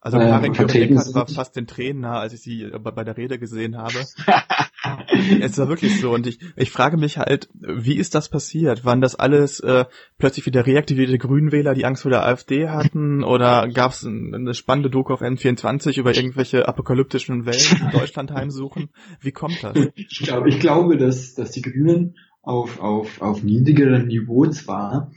[0.05, 3.39] also äh, Karin Eckert war fast den Tränen nah, als ich sie bei der Rede
[3.39, 3.95] gesehen habe.
[5.41, 8.85] es war wirklich so und ich, ich frage mich halt, wie ist das passiert?
[8.85, 9.85] Waren das alles äh,
[10.19, 13.23] plötzlich wieder reaktivierte Grünwähler, die Angst vor der AfD hatten?
[13.23, 18.91] Oder gab es eine spannende Doku auf N24 über irgendwelche apokalyptischen Wellen in Deutschland heimsuchen?
[19.21, 19.77] Wie kommt das?
[19.95, 25.13] Ich, glaube, ich glaube, dass, dass die Grünen auf, auf, auf niedrigerem Niveau zwar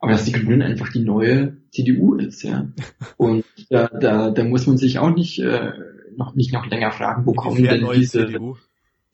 [0.00, 2.66] aber dass die Grünen einfach die neue CDU ist, ja.
[3.16, 5.72] Und da, da, da muss man sich auch nicht äh,
[6.16, 8.28] noch nicht noch länger fragen, wo kommen denn diese,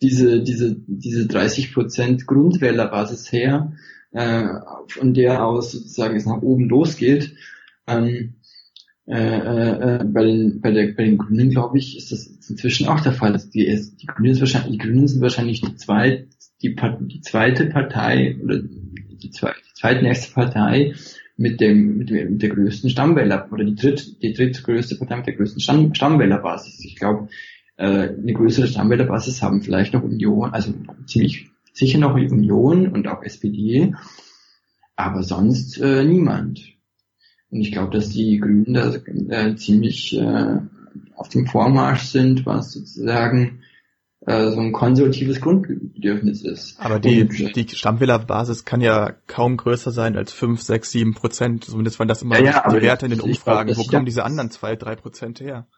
[0.00, 3.72] diese, diese, diese 30 Prozent Grundwählerbasis her,
[4.12, 4.46] äh,
[4.88, 7.34] von der aus sozusagen es nach oben losgeht.
[7.86, 8.34] Ähm,
[9.08, 13.00] äh, äh, bei den bei der bei den Grünen glaube ich ist das inzwischen auch
[13.00, 13.32] der Fall.
[13.32, 13.64] Also die,
[14.00, 16.28] die Grünen wahrscheinlich die Grünen sind wahrscheinlich die zweit
[16.62, 18.62] die, die zweite Partei oder
[19.22, 20.94] die zweite zweitnächste Partei
[21.36, 25.26] mit dem, mit dem mit der größten Stammwähler oder die dritt die drittgrößte Partei mit
[25.26, 26.84] der größten Stamm, Stammwählerbasis.
[26.84, 27.28] Ich glaube,
[27.76, 30.72] äh, eine größere Stammwählerbasis haben vielleicht noch Union, also
[31.06, 33.94] ziemlich sicher noch Union und auch SPD,
[34.96, 36.60] aber sonst äh, niemand.
[37.50, 40.58] Und ich glaube, dass die Grünen da äh, ziemlich äh,
[41.14, 43.60] auf dem Vormarsch sind, was sozusagen
[44.26, 46.80] äh, so ein konservatives Grundbedürfnis ist.
[46.80, 51.64] Aber die, und, die Stammwählerbasis kann ja kaum größer sein als 5, 6, 7 Prozent.
[51.64, 53.72] Zumindest waren das immer ja, ja, die Werte in den Umfragen.
[53.72, 55.68] Glaub, Wo kommen diese anderen 2, 3 Prozent her?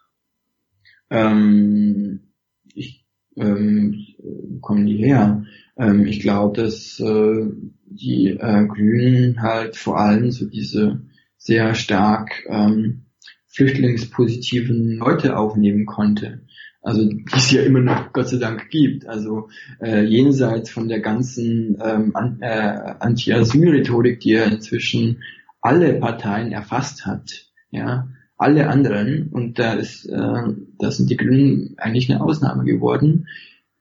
[1.11, 2.33] Ähm,
[2.75, 5.45] ich, ähm, wo kommen die her?
[5.77, 7.51] Ähm, ich glaube, dass äh,
[7.85, 11.03] die äh, Grünen halt vor allem so diese
[11.37, 13.05] sehr stark ähm,
[13.47, 16.43] flüchtlingspositiven Leute aufnehmen konnte.
[16.81, 19.07] Also die es ja immer noch Gott sei Dank gibt.
[19.07, 19.49] Also
[19.81, 25.23] äh, jenseits von der ganzen ähm, an, äh, Anti-Asyl-Rhetorik, die ja inzwischen
[25.61, 30.43] alle Parteien erfasst hat, ja, alle anderen, und da ist, äh,
[30.79, 33.27] da sind die Grünen eigentlich eine Ausnahme geworden.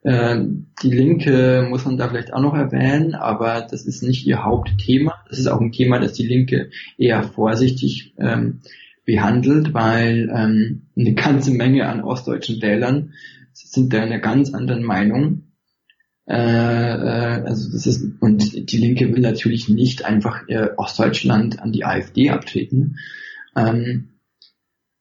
[0.01, 0.45] Äh,
[0.81, 5.13] die Linke muss man da vielleicht auch noch erwähnen, aber das ist nicht ihr Hauptthema.
[5.29, 8.61] Das ist auch ein Thema, das die Linke eher vorsichtig ähm,
[9.07, 13.13] behandelt, weil ähm, eine ganze Menge an ostdeutschen Wählern
[13.53, 15.53] sind da einer ganz anderen Meinung.
[16.27, 21.71] Äh, äh, also das ist und die Linke will natürlich nicht einfach äh, Ostdeutschland an
[21.71, 22.97] die AfD abtreten.
[23.55, 24.09] Ähm,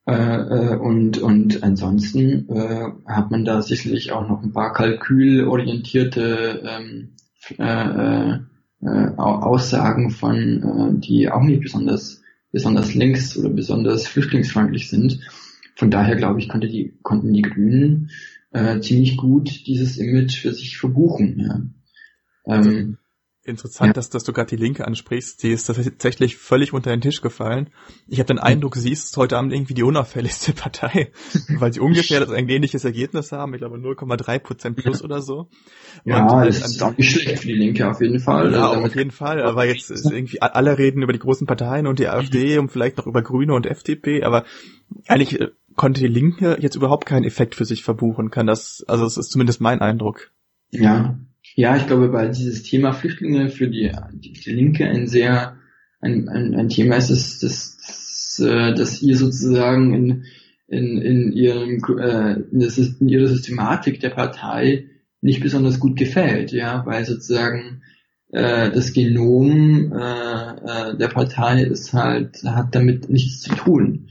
[0.07, 6.63] äh, äh, und und ansonsten äh, hat man da sicherlich auch noch ein paar kalkülorientierte
[6.65, 7.09] ähm,
[7.57, 8.37] äh,
[8.81, 12.21] äh, Aussagen von, äh, die auch nicht besonders
[12.51, 15.19] besonders links oder besonders flüchtlingsfreundlich sind.
[15.75, 18.09] Von daher glaube ich, konnte die, konnten die Grünen
[18.51, 21.39] äh, ziemlich gut dieses Image für sich verbuchen.
[22.45, 22.55] Ja.
[22.55, 22.97] Ähm,
[23.47, 23.93] Interessant, ja.
[23.93, 25.41] dass, dass du gerade die Linke ansprichst.
[25.41, 27.69] Die ist tatsächlich völlig unter den Tisch gefallen.
[28.05, 31.11] Ich habe den Eindruck, sie ist heute Abend irgendwie die unauffälligste Partei,
[31.57, 33.53] weil sie ungefähr ein ähnliches Ergebnis haben.
[33.53, 35.47] Ich glaube 0,3 Prozent plus oder so.
[36.03, 38.51] Ja, Und das ist auch nicht schlecht für die Linke auf jeden Fall.
[38.51, 39.41] Ja, also, auf jeden Fall.
[39.41, 42.97] Aber jetzt ist irgendwie alle reden über die großen Parteien und die AfD und vielleicht
[42.97, 44.23] noch über Grüne und FDP.
[44.23, 44.43] Aber
[45.07, 48.29] eigentlich äh, konnte die Linke jetzt überhaupt keinen Effekt für sich verbuchen.
[48.29, 50.31] Kann das, also es ist zumindest mein Eindruck.
[50.69, 51.17] Ja,
[51.57, 55.57] ja, ich glaube, weil dieses Thema Flüchtlinge für die, die, Linke ein sehr
[55.99, 60.25] ein, ein, ein Thema ist, dass, dass, dass, äh, ihr sozusagen in,
[60.67, 64.85] in, in, ihrem, äh, in ihrer Systematik der Partei
[65.21, 67.81] nicht besonders gut gefällt, ja, weil sozusagen
[68.31, 74.09] äh, das Genom äh, äh, der Partei ist halt, hat damit nichts zu tun.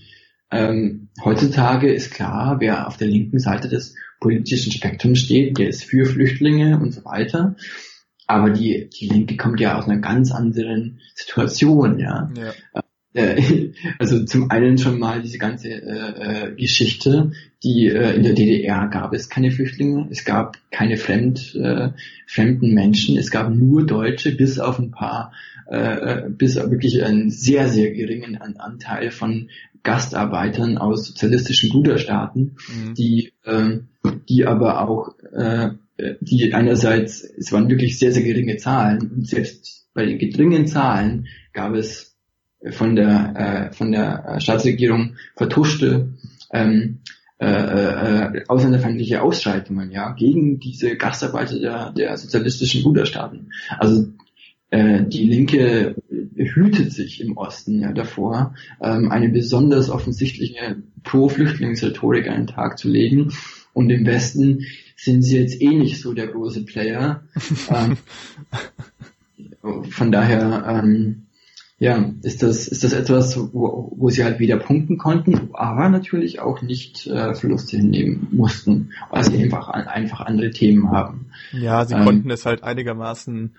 [0.51, 5.84] Ähm, heutzutage ist klar, wer auf der linken Seite des politischen Spektrum steht, der ist
[5.84, 7.56] für Flüchtlinge und so weiter.
[8.26, 12.30] Aber die, die Linke kommt ja aus einer ganz anderen Situation, ja.
[12.36, 12.82] ja.
[13.16, 17.32] Äh, also zum einen schon mal diese ganze äh, äh, Geschichte,
[17.64, 21.90] die äh, in der DDR gab es keine Flüchtlinge, es gab keine fremd, äh,
[22.26, 25.32] fremden Menschen, es gab nur Deutsche, bis auf ein paar,
[25.70, 29.48] äh, äh bis auf wirklich einen sehr, sehr geringen Anteil von
[29.87, 32.95] Gastarbeitern aus sozialistischen Bruderstaaten, mhm.
[32.95, 33.78] die, äh,
[34.28, 35.70] die aber auch, äh,
[36.20, 41.28] die einerseits, es waren wirklich sehr, sehr geringe Zahlen und selbst bei den geringen Zahlen
[41.53, 42.16] gab es
[42.70, 46.09] von der, äh, von der Staatsregierung vertuschte
[46.53, 46.99] ähm,
[47.39, 53.53] äh, äh, ausländerfeindliche Ausschreitungen ja gegen diese Gastarbeiter der, der sozialistischen Bruderstaaten.
[53.78, 54.09] Also
[54.72, 55.94] die Linke
[56.36, 62.88] hütet sich im Osten ja davor, ähm, eine besonders offensichtliche Pro-Flüchtlingsrhetorik an den Tag zu
[62.88, 63.32] legen.
[63.72, 67.22] Und im Westen sind sie jetzt eh nicht so der große Player.
[67.70, 67.96] ähm,
[69.90, 71.26] von daher, ähm,
[71.78, 76.40] ja, ist das, ist das etwas, wo, wo sie halt wieder punkten konnten, aber natürlich
[76.40, 81.26] auch nicht äh, Verluste hinnehmen mussten, weil sie einfach, einfach andere Themen haben.
[81.52, 83.56] Ja, sie ähm, konnten es halt einigermaßen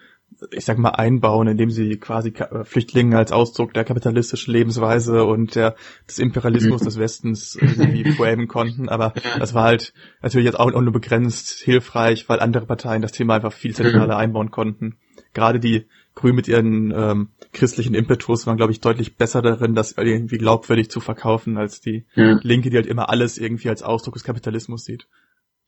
[0.52, 5.56] ich sag mal, einbauen, indem sie quasi äh, Flüchtlinge als Ausdruck der kapitalistischen Lebensweise und
[5.56, 5.76] der,
[6.08, 8.90] des Imperialismus des Westens irgendwie framen konnten.
[8.90, 13.36] Aber das war halt natürlich jetzt auch nur begrenzt hilfreich, weil andere Parteien das Thema
[13.36, 14.98] einfach viel zentraler einbauen konnten.
[15.34, 19.94] Gerade die Grünen mit ihren ähm, christlichen Impetus waren, glaube ich, deutlich besser darin, das
[19.94, 22.40] irgendwie glaubwürdig zu verkaufen, als die ja.
[22.42, 25.08] Linke, die halt immer alles irgendwie als Ausdruck des Kapitalismus sieht.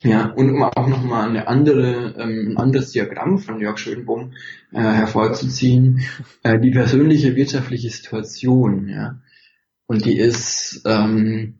[0.02, 4.32] Ja, und um auch nochmal eine andere, ähm, ein anderes Diagramm von Jörg Schönbohm
[4.72, 6.02] äh, hervorzuziehen,
[6.44, 9.22] äh, die persönliche wirtschaftliche Situation, ja.
[9.88, 11.60] Und die ist ähm,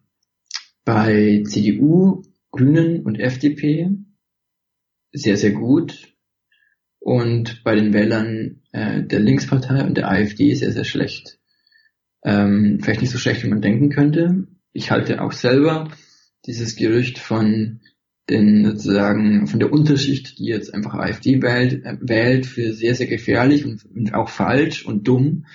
[0.86, 3.90] bei CDU, Grünen und FDP
[5.12, 6.16] sehr, sehr gut
[7.00, 11.40] und bei den Wählern äh, der Linkspartei und der AfD sehr, sehr schlecht.
[12.24, 14.48] Ähm, vielleicht nicht so schlecht, wie man denken könnte.
[14.72, 15.90] Ich halte auch selber
[16.46, 17.82] dieses Gerücht von
[18.30, 23.08] denn sozusagen von der Unterschicht, die jetzt einfach AfD wählt, äh, wählt für sehr, sehr
[23.08, 25.46] gefährlich und, und auch falsch und dumm.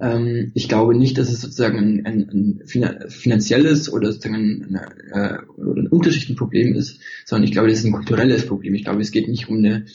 [0.00, 4.74] Ähm, ich glaube nicht, dass es sozusagen ein, ein, ein finanzielles oder sozusagen ein,
[5.12, 8.74] äh, ein Unterschichtenproblem ist, sondern ich glaube, das ist ein kulturelles Problem.
[8.74, 9.86] Ich glaube, es geht nicht um eine,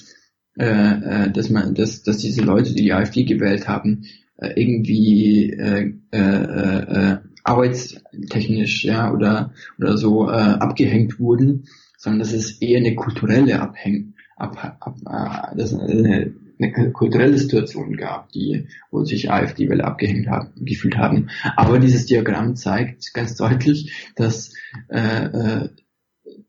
[0.58, 4.06] äh, äh dass man, dass, dass diese Leute, die die AfD gewählt haben,
[4.38, 11.66] äh, irgendwie äh, äh, äh, arbeitstechnisch ja oder oder so äh, abgehängt wurden,
[12.00, 17.96] sondern dass es eher eine kulturelle Abhäng ab, ab, äh, das eine, eine kulturelle Situation
[17.98, 21.30] gab, die wo sich AfD-Wähler abgehängt haben, gefühlt haben.
[21.56, 24.54] Aber dieses Diagramm zeigt ganz deutlich, dass
[24.88, 25.70] äh, äh,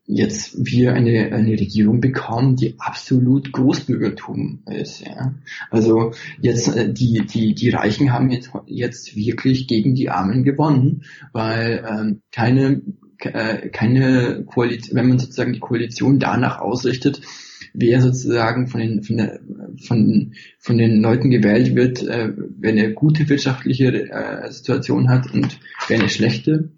[0.05, 5.01] jetzt wir eine, eine Regierung bekommen, die absolut Großbürgertum ist.
[5.05, 5.33] Ja.
[5.69, 11.03] Also jetzt äh, die, die, die Reichen haben jetzt, jetzt wirklich gegen die Armen gewonnen,
[11.33, 12.81] weil ähm, keine, äh,
[13.21, 17.21] keine Koalition, wenn man sozusagen die Koalition danach ausrichtet,
[17.73, 19.39] wer sozusagen von den, von, der,
[19.85, 25.59] von, von den Leuten gewählt wird, äh, wer eine gute wirtschaftliche äh, Situation hat und
[25.87, 26.71] wer eine schlechte,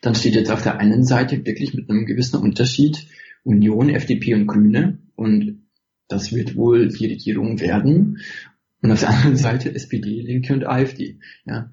[0.00, 3.06] dann steht jetzt auf der einen Seite wirklich mit einem gewissen Unterschied
[3.44, 5.62] Union, FDP und Grüne und
[6.08, 8.18] das wird wohl die Regierung werden.
[8.82, 11.18] Und auf der anderen Seite SPD, Linke und AfD.
[11.46, 11.70] Ja.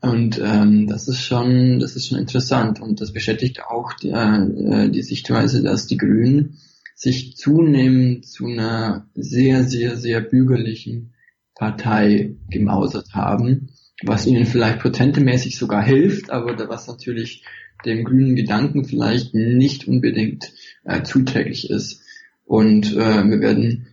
[0.00, 2.80] Und ähm, das ist schon, das ist schon interessant.
[2.80, 6.58] Und das bestätigt auch die, äh, die Sichtweise, dass die Grünen
[6.94, 11.14] sich zunehmend zu einer sehr, sehr, sehr bürgerlichen
[11.54, 13.68] Partei gemausert haben
[14.02, 17.44] was ihnen vielleicht potentemäßig sogar hilft, aber was natürlich
[17.84, 20.52] dem grünen Gedanken vielleicht nicht unbedingt
[20.84, 22.02] äh, zuträglich ist.
[22.44, 23.86] Und äh, wir werden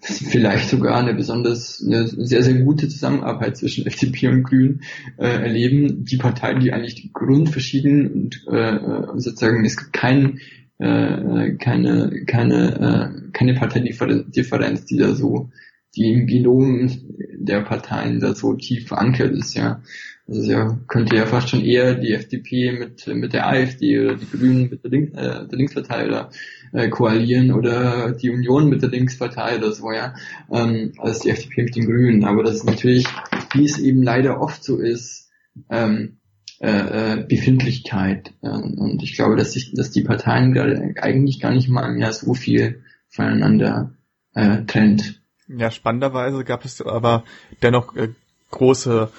[0.00, 4.82] vielleicht sogar eine besonders eine sehr, sehr gute Zusammenarbeit zwischen FDP und Grünen
[5.18, 6.04] äh, erleben.
[6.04, 10.40] Die Parteien, die eigentlich grundverschieden und äh, äh sozusagen es gibt kein,
[10.78, 15.50] äh, keine, keine, äh, keine Parteidifferenz, die da so
[15.96, 16.90] die im Genom
[17.34, 19.82] der Parteien da so tief verankert ist, ja.
[20.28, 24.30] Also ja, könnte ja fast schon eher die FDP mit, mit der AfD oder die
[24.30, 26.30] Grünen mit der, Link, äh, der Linkspartei oder
[26.72, 30.14] äh, koalieren oder die Union mit der Linkspartei oder so, ja,
[30.50, 32.24] ähm, als die FDP mit den Grünen.
[32.24, 33.06] Aber das ist natürlich,
[33.52, 35.30] wie es eben leider oft so ist,
[35.68, 36.18] ähm,
[36.60, 36.70] äh,
[37.18, 38.32] äh Befindlichkeit.
[38.42, 42.12] Ähm, und ich glaube, dass, sich, dass die Parteien gerade eigentlich gar nicht mal mehr
[42.12, 43.94] so viel voneinander
[44.34, 45.20] äh, trennt.
[45.48, 47.24] Ja, spannenderweise gab es aber
[47.62, 48.10] dennoch äh,
[48.50, 49.10] große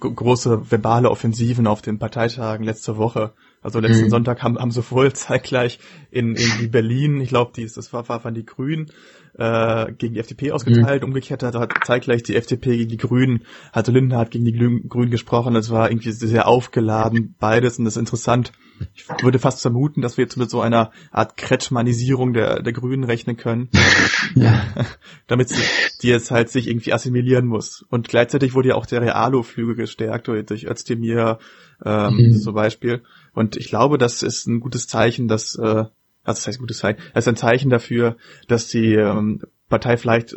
[0.00, 3.32] große verbale Offensiven auf den Parteitagen letzte Woche.
[3.60, 4.10] Also letzten mhm.
[4.10, 5.78] Sonntag haben, haben sowohl zeitgleich
[6.10, 8.90] in, in Berlin, ich glaube, das war, war, waren die Grünen,
[9.38, 11.02] äh, gegen die FDP ausgeteilt.
[11.02, 11.08] Mhm.
[11.08, 15.56] Umgekehrt hat, hat zeitgleich die FDP gegen die Grünen, hatte Lindenhardt gegen die Grünen gesprochen.
[15.56, 17.78] Es war irgendwie sehr aufgeladen, beides.
[17.78, 18.52] Und das ist interessant.
[18.94, 23.04] Ich würde fast vermuten, dass wir jetzt mit so einer Art Kretschmanisierung der, der Grünen
[23.04, 23.68] rechnen können.
[24.34, 24.62] ja.
[25.28, 25.62] Damit sie,
[26.02, 27.84] die jetzt halt sich irgendwie assimilieren muss.
[27.90, 31.38] Und gleichzeitig wurde ja auch der Realo-Flügel gestärkt durch Özdemir
[31.84, 32.40] ähm, mhm.
[32.40, 33.02] zum Beispiel.
[33.34, 35.84] Und ich glaube, das ist ein gutes Zeichen, dass äh,
[36.28, 38.16] also das heißt gutes Zeichen, das ist ein Zeichen dafür,
[38.46, 40.34] dass die ähm, Partei vielleicht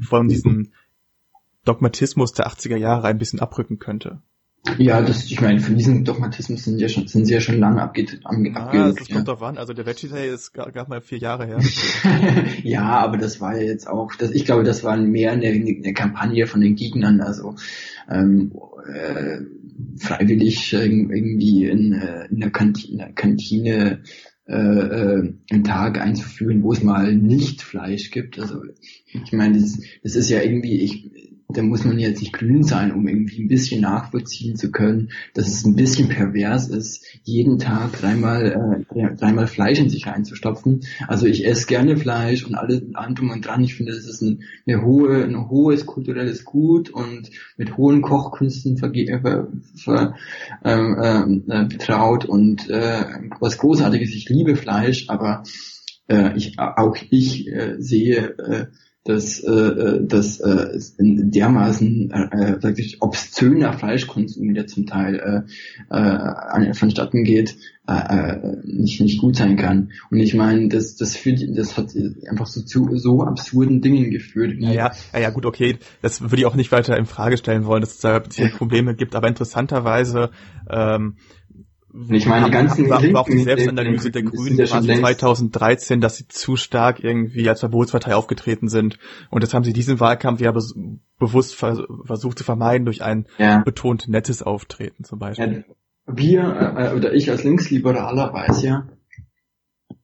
[0.00, 0.72] von diesem
[1.64, 4.20] Dogmatismus der 80er Jahre ein bisschen abrücken könnte.
[4.78, 7.82] Ja, das, ich meine, von diesem Dogmatismus sind ja schon, sind sie ja schon lange
[7.82, 9.00] abgeht, am, ah, abgerückt.
[9.00, 9.14] Das ja.
[9.16, 9.58] kommt doch wann.
[9.58, 11.60] Also der Veggie Day ist gerade mal vier Jahre her.
[12.62, 15.92] ja, aber das war ja jetzt auch, das, ich glaube, das war mehr eine, eine
[15.92, 17.56] Kampagne von den Gegnern, also
[18.10, 18.52] ähm,
[18.86, 19.40] äh,
[19.98, 24.02] freiwillig irgendwie in, äh, in, der Kantine, in der Kantine
[24.46, 28.38] äh, äh, einen Tag einzuführen, wo es mal nicht Fleisch gibt.
[28.38, 28.62] Also
[29.12, 31.10] ich meine, das, das ist ja irgendwie, ich,
[31.54, 35.48] da muss man jetzt nicht grün sein, um irgendwie ein bisschen nachvollziehen zu können, dass
[35.48, 40.80] es ein bisschen pervers ist, jeden Tag dreimal, äh, dreimal Fleisch in sich einzustopfen.
[41.08, 42.82] Also ich esse gerne Fleisch und alles
[43.14, 43.64] drum und dran.
[43.64, 48.76] Ich finde, das ist ein, eine hohe, ein hohes kulturelles Gut und mit hohen Kochkünsten
[48.76, 50.14] verge ver, ver,
[50.64, 53.04] ähm, äh, betraut und äh,
[53.40, 54.14] was Großartiges.
[54.14, 55.44] Ich liebe Fleisch, aber
[56.08, 58.66] äh, ich, auch ich äh, sehe äh,
[59.04, 65.44] dass, äh, äh dass äh, dermaßen äh, sag ich, obszöner Fleischkonsum, der zum Teil
[65.90, 69.92] äh, äh, vonstatten geht, äh, äh, nicht nicht gut sein kann.
[70.10, 71.90] Und ich meine, das das führt, das hat
[72.28, 74.54] einfach so zu so absurden Dingen geführt.
[74.58, 77.66] Ja, ja, ja, ja, gut, okay, das würde ich auch nicht weiter in Frage stellen
[77.66, 78.20] wollen, dass es da
[78.56, 80.30] Probleme gibt, aber interessanterweise
[80.70, 81.16] ähm,
[82.10, 86.26] ich meine, die ganzen war, war auch die Selbstanalyse der Grünen ja 2013, dass sie
[86.26, 88.98] zu stark irgendwie als Verbotspartei aufgetreten sind.
[89.30, 90.60] Und das haben sie diesen Wahlkampf ja be
[91.18, 93.62] bewusst vers versucht zu vermeiden durch ein ja.
[93.62, 95.64] betont nettes Auftreten zum Beispiel.
[96.06, 98.88] Ja, wir, äh, oder ich als Linksliberaler weiß ja,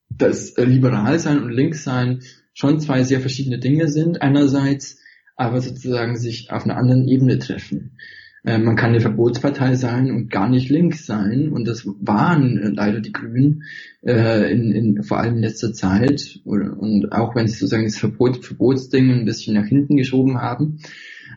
[0.09, 2.21] dass äh, liberal sein und links sein
[2.53, 4.21] schon zwei sehr verschiedene Dinge sind.
[4.21, 4.97] Einerseits
[5.35, 7.97] aber sozusagen sich auf einer anderen Ebene treffen.
[8.43, 11.49] Äh, man kann eine Verbotspartei sein und gar nicht links sein.
[11.49, 13.63] Und das waren äh, leider die Grünen
[14.01, 16.39] äh, in, in, vor allem in letzter Zeit.
[16.43, 20.79] Und auch wenn sie sozusagen das Verbot, Verbotsding ein bisschen nach hinten geschoben haben.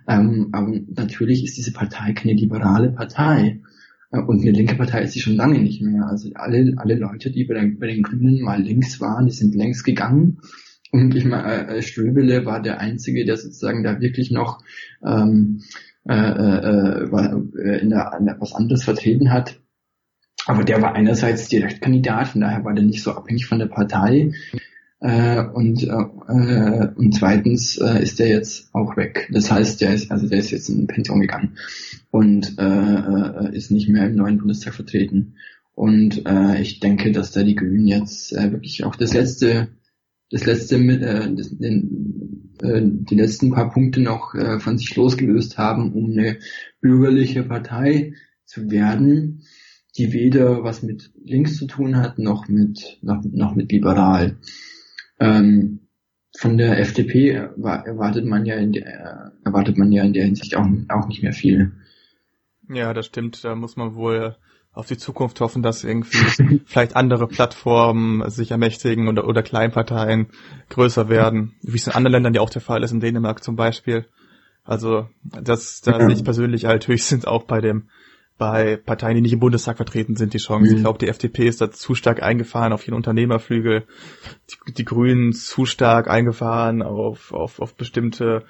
[0.08, 3.60] Ähm, aber natürlich ist diese Partei keine liberale Partei.
[4.10, 6.06] Äh, und eine linke Partei ist sie schon lange nicht mehr.
[6.06, 9.54] Also alle, alle Leute, die bei den, bei den Grünen mal links waren, die sind
[9.54, 10.38] längst gegangen.
[10.90, 14.62] Und ich meine, Ströbele war der Einzige, der sozusagen da wirklich noch
[15.04, 15.62] ähm,
[16.08, 19.58] äh, äh, äh, in, der, in der was anderes vertreten hat.
[20.46, 24.32] Aber der war einerseits Direktkandidat, von daher war der nicht so abhängig von der Partei.
[25.00, 29.28] Äh, und, äh, und zweitens äh, ist der jetzt auch weg.
[29.32, 31.56] Das heißt, der ist, also der ist jetzt in Pension gegangen
[32.10, 35.36] und äh, äh, ist nicht mehr im neuen Bundestag vertreten.
[35.74, 39.68] Und äh, ich denke, dass da die Grünen jetzt äh, wirklich auch das letzte
[40.34, 42.23] das letzte, äh, das, den,
[42.64, 46.38] äh, die letzten paar Punkte noch äh, von sich losgelöst haben, um eine
[46.80, 49.42] bürgerliche Partei zu werden,
[49.96, 54.36] die weder was mit links zu tun hat, noch mit, noch, noch mit liberal.
[55.20, 55.80] Ähm,
[56.36, 60.66] von der FDP erwartet man ja in der, erwartet man ja in der Hinsicht auch,
[60.88, 61.72] auch nicht mehr viel.
[62.68, 63.44] Ja, das stimmt.
[63.44, 64.36] Da muss man wohl
[64.74, 70.26] auf die Zukunft hoffen, dass irgendwie vielleicht andere Plattformen sich ermächtigen oder, oder Kleinparteien
[70.68, 73.56] größer werden, wie es in anderen Ländern ja auch der Fall ist, in Dänemark zum
[73.56, 74.06] Beispiel.
[74.64, 76.06] Also das, da ja.
[76.06, 77.88] sehe ich persönlich halt höchstens auch bei dem
[78.36, 80.70] bei Parteien, die nicht im Bundestag vertreten sind, die Chance.
[80.70, 80.76] Mhm.
[80.76, 83.84] Ich glaube, die FDP ist da zu stark eingefahren auf ihren Unternehmerflügel,
[84.50, 88.44] die, die Grünen zu stark eingefahren auf, auf, auf bestimmte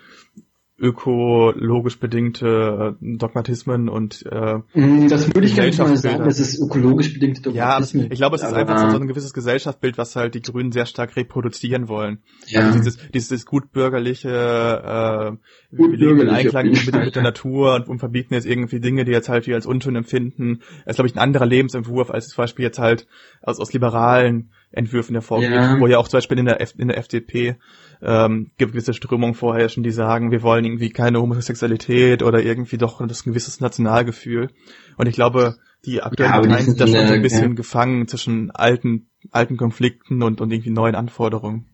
[0.84, 6.38] ökologisch bedingte äh, Dogmatismen und äh, mm, das würde ich gar nicht mal sagen, das
[6.38, 8.04] ist ökologisch bedingte Dogmatismen.
[8.04, 10.72] Ja, ich glaube, es ist aber, einfach so, ein gewisses Gesellschaftsbild, was halt die Grünen
[10.72, 12.18] sehr stark reproduzieren wollen.
[12.46, 12.60] Ja.
[12.60, 15.32] Also dieses, dieses gutbürgerliche, äh,
[15.70, 19.12] wir leben in Einklang mit, mit, der Natur und, und verbieten jetzt irgendwie Dinge, die
[19.12, 20.60] jetzt halt wir als unschön empfinden.
[20.84, 23.06] Das ist, glaube ich, ein anderer Lebensentwurf, als zum Beispiel jetzt halt
[23.42, 25.78] aus, aus liberalen Entwürfen hervorgeht, ja.
[25.78, 27.56] wo ja auch zum Beispiel in der, F in der FDP
[28.02, 33.08] ähm, gewisse Strömungen vorherrschen, die sagen, wir wollen irgendwie keine Homosexualität oder irgendwie doch ein
[33.08, 34.50] gewisses Nationalgefühl.
[34.96, 37.54] Und ich glaube, die aktuellen ja, Parteien sind da schon so ein bisschen ja.
[37.54, 41.66] gefangen zwischen alten, alten Konflikten und, und irgendwie neuen Anforderungen.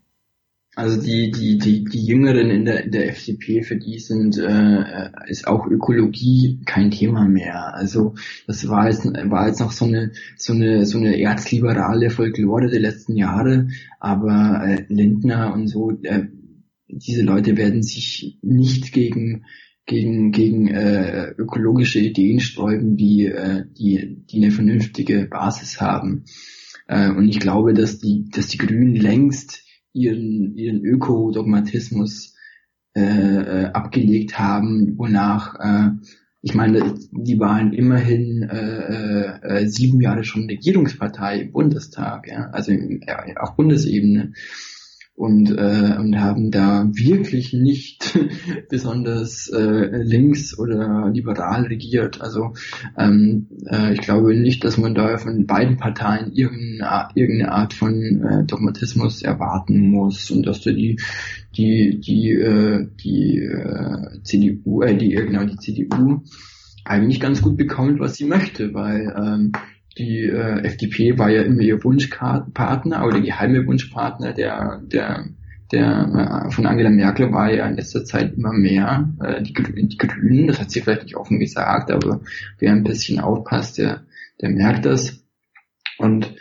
[0.77, 5.11] Also die, die, die, die Jüngeren in der, in der FDP, für die sind, äh,
[5.27, 7.75] ist auch Ökologie kein Thema mehr.
[7.75, 8.15] Also
[8.47, 12.81] das war jetzt, war jetzt noch so eine, so eine, so eine erzliberale Folklore der
[12.81, 13.69] letzten Jahre,
[13.99, 16.29] aber äh, Lindner und so, äh,
[16.87, 19.45] diese Leute werden sich nicht gegen
[19.87, 26.25] gegen gegen äh, ökologische Ideen sträuben, die äh, die die eine vernünftige Basis haben.
[26.87, 32.35] Äh, und ich glaube, dass die dass die Grünen längst ihren, ihren Ökodogmatismus
[32.95, 35.91] äh, äh, abgelegt haben, wonach, äh,
[36.43, 42.73] ich meine, die waren immerhin äh, äh, sieben Jahre schon Regierungspartei im Bundestag, ja, also
[42.73, 44.33] äh, auf Bundesebene
[45.21, 48.19] und, äh, und haben da wirklich nicht
[48.71, 52.23] besonders äh, links oder liberal regiert.
[52.23, 52.55] Also
[52.97, 58.23] ähm, äh, ich glaube nicht, dass man da von beiden Parteien irgendeine, irgendeine Art von
[58.23, 60.99] äh, Dogmatismus erwarten muss und dass da die
[61.55, 66.23] die die äh, die äh, CDU äh, die genau die CDU
[66.87, 69.53] eigentlich ganz gut bekommt, was sie möchte, weil ähm,
[69.99, 75.27] die äh, FDP war ja immer ihr Wunschpartner oder geheime Wunschpartner der, der,
[75.73, 79.99] der äh, von Angela Merkel war ja in letzter Zeit immer mehr äh, die, die
[79.99, 82.21] Grünen, das hat sie vielleicht nicht offen gesagt, aber
[82.59, 84.05] wer ein bisschen aufpasst, der,
[84.41, 85.25] der merkt das.
[85.99, 86.35] Und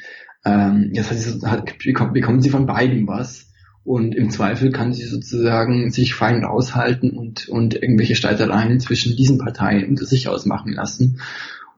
[0.45, 3.47] ähm, jetzt hat sie, hat, bekommt, bekommen sie von beiden was.
[3.84, 9.39] Und im Zweifel kann sie sozusagen sich fein aushalten und, und irgendwelche Streitereien zwischen diesen
[9.39, 11.20] Parteien unter sich ausmachen lassen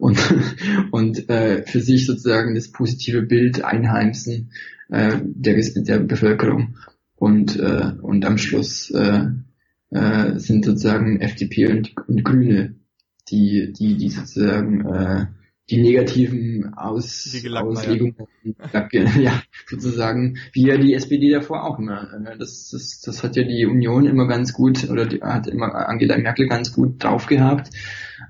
[0.01, 0.19] und,
[0.91, 4.51] und äh, für sich sozusagen das positive Bild einheimsen
[4.89, 6.77] äh, der, der Bevölkerung.
[7.15, 9.25] Und, äh, und am Schluss äh,
[9.91, 12.75] äh, sind sozusagen FDP und, und Grüne,
[13.29, 15.25] die, die, die sozusagen äh,
[15.69, 18.15] die negativen Aus, die Auslegungen,
[19.21, 22.11] ja, sozusagen, wie ja die SPD davor auch immer.
[22.25, 25.87] Äh, das, das, das hat ja die Union immer ganz gut, oder die, hat immer
[25.87, 27.69] Angela Merkel ganz gut drauf gehabt.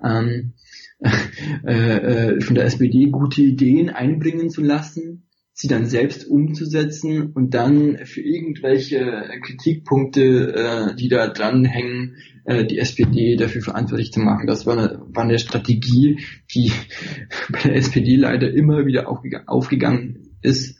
[0.03, 0.53] Ähm,
[1.65, 7.53] äh, äh, von der SPD gute Ideen einbringen zu lassen, sie dann selbst umzusetzen und
[7.53, 14.47] dann für irgendwelche Kritikpunkte, äh, die da dranhängen, äh, die SPD dafür verantwortlich zu machen.
[14.47, 16.19] Das war eine, war eine Strategie,
[16.53, 16.71] die
[17.51, 20.79] bei der SPD leider immer wieder aufgegangen ist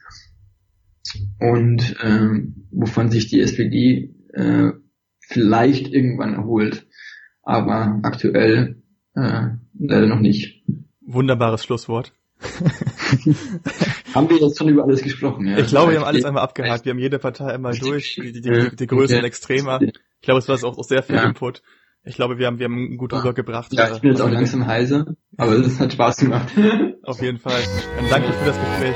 [1.40, 2.30] und äh,
[2.72, 4.72] wovon sich die SPD äh,
[5.20, 6.88] vielleicht irgendwann erholt.
[7.44, 8.82] Aber aktuell
[9.16, 9.50] äh,
[9.88, 10.64] leider noch nicht.
[11.06, 12.14] Wunderbares Schlusswort.
[14.14, 15.48] haben wir jetzt schon über alles gesprochen?
[15.48, 15.60] Ja?
[15.60, 16.86] Ich glaube, wir haben alles einmal abgehakt.
[16.86, 19.28] Wir haben jede Partei einmal durch, die, die, die, die Größen okay.
[19.28, 19.80] extremer.
[19.82, 21.24] Ich glaube, es war auch, auch sehr viel ja.
[21.24, 21.62] Input.
[22.04, 23.72] Ich glaube, wir haben, wir haben gut rübergebracht.
[23.74, 26.52] Ja, ich bin jetzt auch langsam heiser, aber es hat Spaß gemacht.
[27.04, 27.62] Auf jeden Fall.
[27.98, 28.96] Dann danke für das Gespräch.